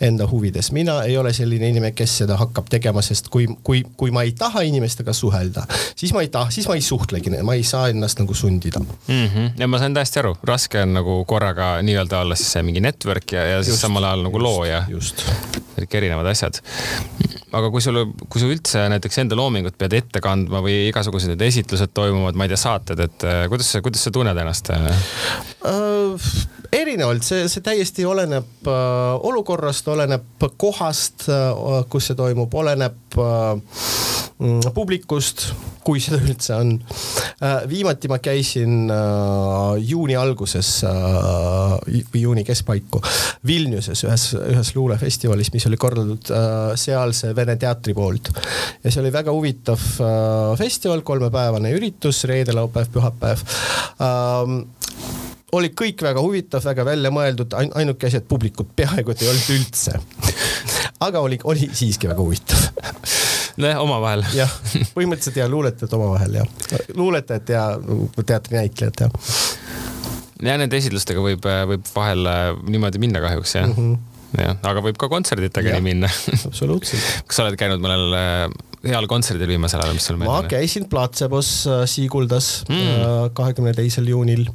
[0.01, 0.71] enda huvides.
[0.71, 4.35] mina ei ole selline inimene, kes seda hakkab tegema, sest kui, kui, kui ma ei
[4.37, 8.21] taha inimestega suhelda, siis ma ei taha, siis ma ei suhtlegi, ma ei saa ennast
[8.21, 9.25] nagu sundida mm.
[9.27, 9.51] -hmm.
[9.57, 13.31] ja ma saan täiesti aru, raske on nagu korraga nii-öelda olla siis see mingi network
[13.31, 14.83] ja, ja siis just, samal ajal nagu looja.
[14.89, 15.25] just.
[15.77, 16.61] kõik erinevad asjad
[17.51, 17.99] aga kui sul,
[18.31, 22.47] kui sa üldse näiteks enda loomingut pead ette kandma või igasugused need esitlused toimuvad, ma
[22.47, 26.17] ei tea, saated, et äh, kuidas sa, kuidas sa tunned ennast uh,?
[26.71, 33.81] Erinevalt, see, see täiesti oleneb äh, olukorrast, oleneb kohast äh,, kus see toimub, oleneb äh,
[34.39, 35.49] mm, publikust,
[35.83, 37.65] kui seda üldse on äh,.
[37.69, 41.75] viimati ma käisin äh, juuni alguses äh,
[42.13, 43.03] või juuni keskpaiku
[43.47, 48.31] Vilniuses ühes, ühes luulefestivalis, mis oli korraldatud äh, sealse Vene teatri poolt.
[48.83, 53.43] ja see oli väga huvitav äh, festival, kolmepäevane üritus, reede, laupäev, pühapäev
[53.99, 54.61] ähm,
[55.57, 59.49] oli kõik väga huvitav, väga välja mõeldud, ainuke asi, et publikut peaaegu et ei olnud
[59.57, 59.97] üldse.
[61.07, 62.67] aga oli, oli siiski väga huvitav.
[63.61, 64.25] nojah, omavahel.
[64.35, 64.51] jah,
[64.95, 66.45] põhimõtteliselt ja luuletajad omavahel ja,
[66.95, 67.65] luuletajad ja
[68.25, 69.09] teatrinäitlejad ja.
[70.47, 72.31] ja nende esitlustega võib, võib vahel
[72.63, 73.77] niimoodi minna kahjuks jah mm.
[73.77, 76.07] -hmm jah, aga võib ka kontsertidega nii minna.
[76.47, 78.13] absoluutselt kas sa oled käinud mõnel
[78.87, 80.47] heal kontserdil viimasel ajal, mis sul meeldib?
[80.47, 82.87] ma käisin Platsebos äh, Siiguldas mm.
[82.89, 84.47] äh, kahekümne teisel juunil.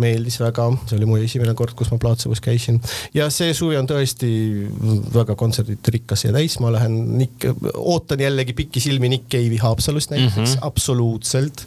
[0.00, 2.80] Meeldis väga, see oli mu esimene kord, kus ma Platsebos käisin.
[3.16, 4.30] Ja see suvi on tõesti
[5.14, 10.36] väga kontserdirikas ja täis, ma lähen Nick, ootan jällegi pikisilmi Nick Cave'i Haapsalust näiteks.
[10.36, 10.66] Mm, -hmm.
[10.66, 11.66] absoluutselt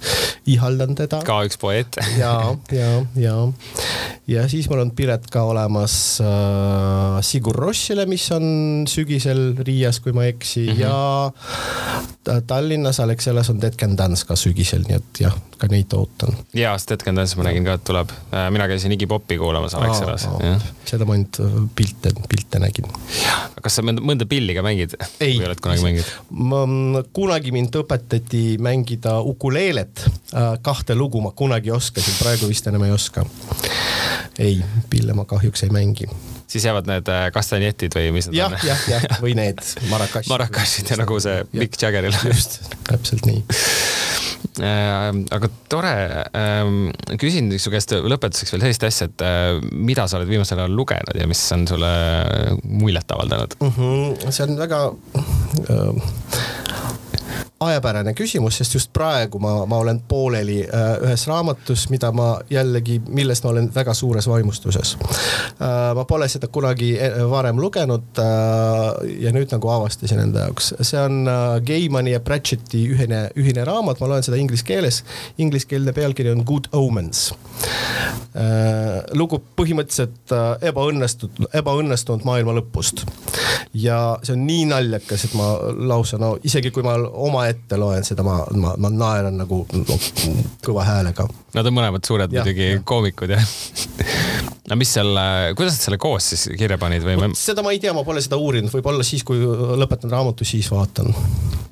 [0.50, 1.22] ihaldan teda.
[1.26, 1.98] ka üks poeet.
[2.24, 3.36] Ja, ja, ja,
[4.28, 10.14] ja siis mul on pilet ka olemas äh, Sigur Rossile, mis on sügisel Riias, kui
[10.14, 10.68] ma ei eksi.
[10.68, 10.82] Mm, -hmm.
[10.82, 16.36] ja Tallinnas Alexelas on Dead Can Dance ka sügisel, nii et jah, ka neid ootan.
[16.58, 18.12] ja, sest Dead Can Dance ma nägin ka, et tuleb.
[18.34, 20.28] Äh, mina käisin Iggy Popi kuulamas Alexelas.
[20.90, 22.90] seda ma ainult äh, pilte, pilte nägin.
[23.64, 24.98] kas sa mõnda, pilli ka mängid?
[25.24, 26.04] ei, kunagi,
[27.16, 30.06] kunagi mind õpetati mängida ukuleelet.
[30.36, 33.26] Äh, kahte lugu ma kunagi oskasin, praegu vist enam ei oska.
[34.42, 34.60] ei,
[34.90, 36.10] pille ma kahjuks ei mängi
[36.54, 38.58] siis jäävad need kastanjetid või mis need ja, on?
[38.62, 39.62] jah, jah, jah, või need
[39.94, 40.30] marakassid.
[40.34, 42.18] marakassid ja nagu see Mick Jaggeril.
[42.30, 42.60] just,
[42.90, 43.42] täpselt nii
[44.64, 45.94] aga tore,
[46.38, 50.76] ähm, küsin su käest lõpetuseks veel sellist asja, et äh, mida sa oled viimasel ajal
[50.78, 51.94] lugenud ja mis on sulle
[52.64, 53.74] muljet avaldanud mm?
[53.78, 54.84] -hmm, see on väga
[57.68, 63.00] ajapärane küsimus, sest just praegu ma, ma olen pooleli äh, ühes raamatus, mida ma jällegi,
[63.08, 65.94] millest ma olen väga suures vaimustuses äh,.
[65.96, 68.22] ma pole seda kunagi äh, varem lugenud
[69.20, 71.28] ja nüüd nagu avastasin enda jaoks, see on
[71.66, 75.02] Gaimani ja Pratchetti ühine, ühine raamat, ma loen seda inglise keeles.
[75.42, 77.32] Ingliskeelne pealkiri on Good Omens
[79.14, 80.34] lugu põhimõtteliselt
[80.66, 83.04] ebaõnnestunud, ebaõnnestunud maailma lõpust
[83.74, 85.48] ja see on nii naljakas, et ma
[85.90, 90.00] lausa no isegi kui ma omaette ette loen seda, ma, ma, ma naeran nagu no,
[90.66, 91.28] kõva häälega.
[91.54, 93.54] Nad on mõlemad suured ja, muidugi koomikud jah
[94.70, 95.12] no mis seal,
[95.58, 97.32] kuidas nad selle koos siis kirja panid või?
[97.38, 99.42] seda ma ei tea, ma pole seda uurinud, võib-olla siis, kui
[99.80, 101.14] lõpetan raamatu, siis vaatan.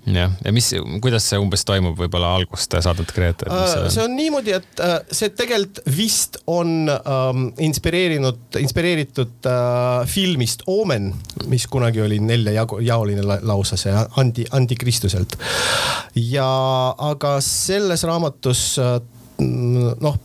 [0.05, 0.71] Jah, ja mis,
[1.03, 3.85] kuidas see umbes toimub, võib-olla algust saad natuke rääkida uh,?
[3.93, 11.11] see on niimoodi, et uh, see tegelikult vist on um, inspireerinud, inspireeritud uh, filmist Omen,
[11.51, 15.37] mis kunagi oli neljajaoline la lausa see Andi, Andi Kristuselt.
[16.15, 16.49] ja
[17.11, 18.97] aga selles raamatus uh,
[19.41, 20.17] noh,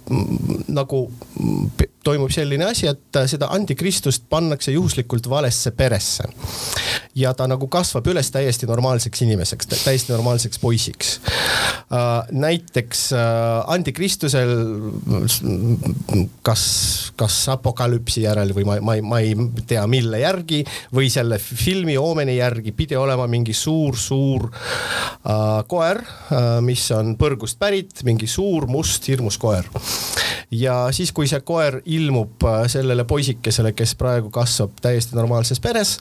[0.68, 1.06] nagu
[2.06, 6.28] toimub selline asi, et seda antikristust pannakse juhuslikult valesse peresse.
[7.16, 11.14] ja ta nagu kasvab üles täiesti normaalseks inimeseks, täiesti normaalseks poisiks.
[11.88, 13.22] Äh, näiteks äh,
[13.72, 14.52] antikristusel
[16.44, 16.64] kas,
[17.16, 20.60] kas apokalüpsi järel või ma, ma ei, ma ei tea, mille järgi
[20.94, 26.02] või selle filmi oomeni järgi pidi olema mingi suur-suur uh, koer
[26.66, 29.64] mis on põrgust pärit, mingi suur must hirmus koer.
[30.50, 35.96] ja siis, kui see koer ilmub äh, sellele poisikesele, kes praegu kasvab täiesti normaalses peres,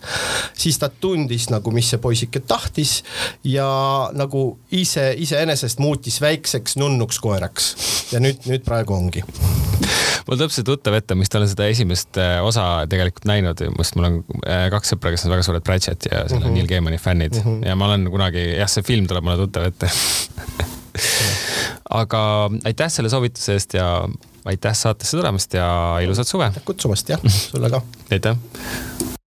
[0.54, 2.98] siis ta tundis nagu, mis see poisike tahtis
[3.44, 3.68] ja
[4.14, 7.76] nagu ise, iseenesest muutis väikseks nunnuks koeraks.
[8.12, 9.26] ja nüüd, nüüd praegu ongi
[10.26, 14.10] mul tuleb see tuttav ette, vist olen seda esimest äh, osa tegelikult näinud, sest mul
[14.10, 16.56] on äh, kaks sõpra, kes on väga suured Pratchett ja selle mm -hmm.
[16.60, 17.68] Neil Gaimani fännid mm -hmm.
[17.68, 19.92] ja ma olen kunagi, jah, see film tuleb mulle tuttav ette
[21.90, 22.22] aga
[22.66, 23.90] aitäh selle soovituse eest ja
[24.46, 25.68] aitäh saatesse tulemast ja
[26.04, 26.52] ilusat suve.
[26.66, 27.82] kutsumast jah, sulle ka.
[28.12, 28.38] aitäh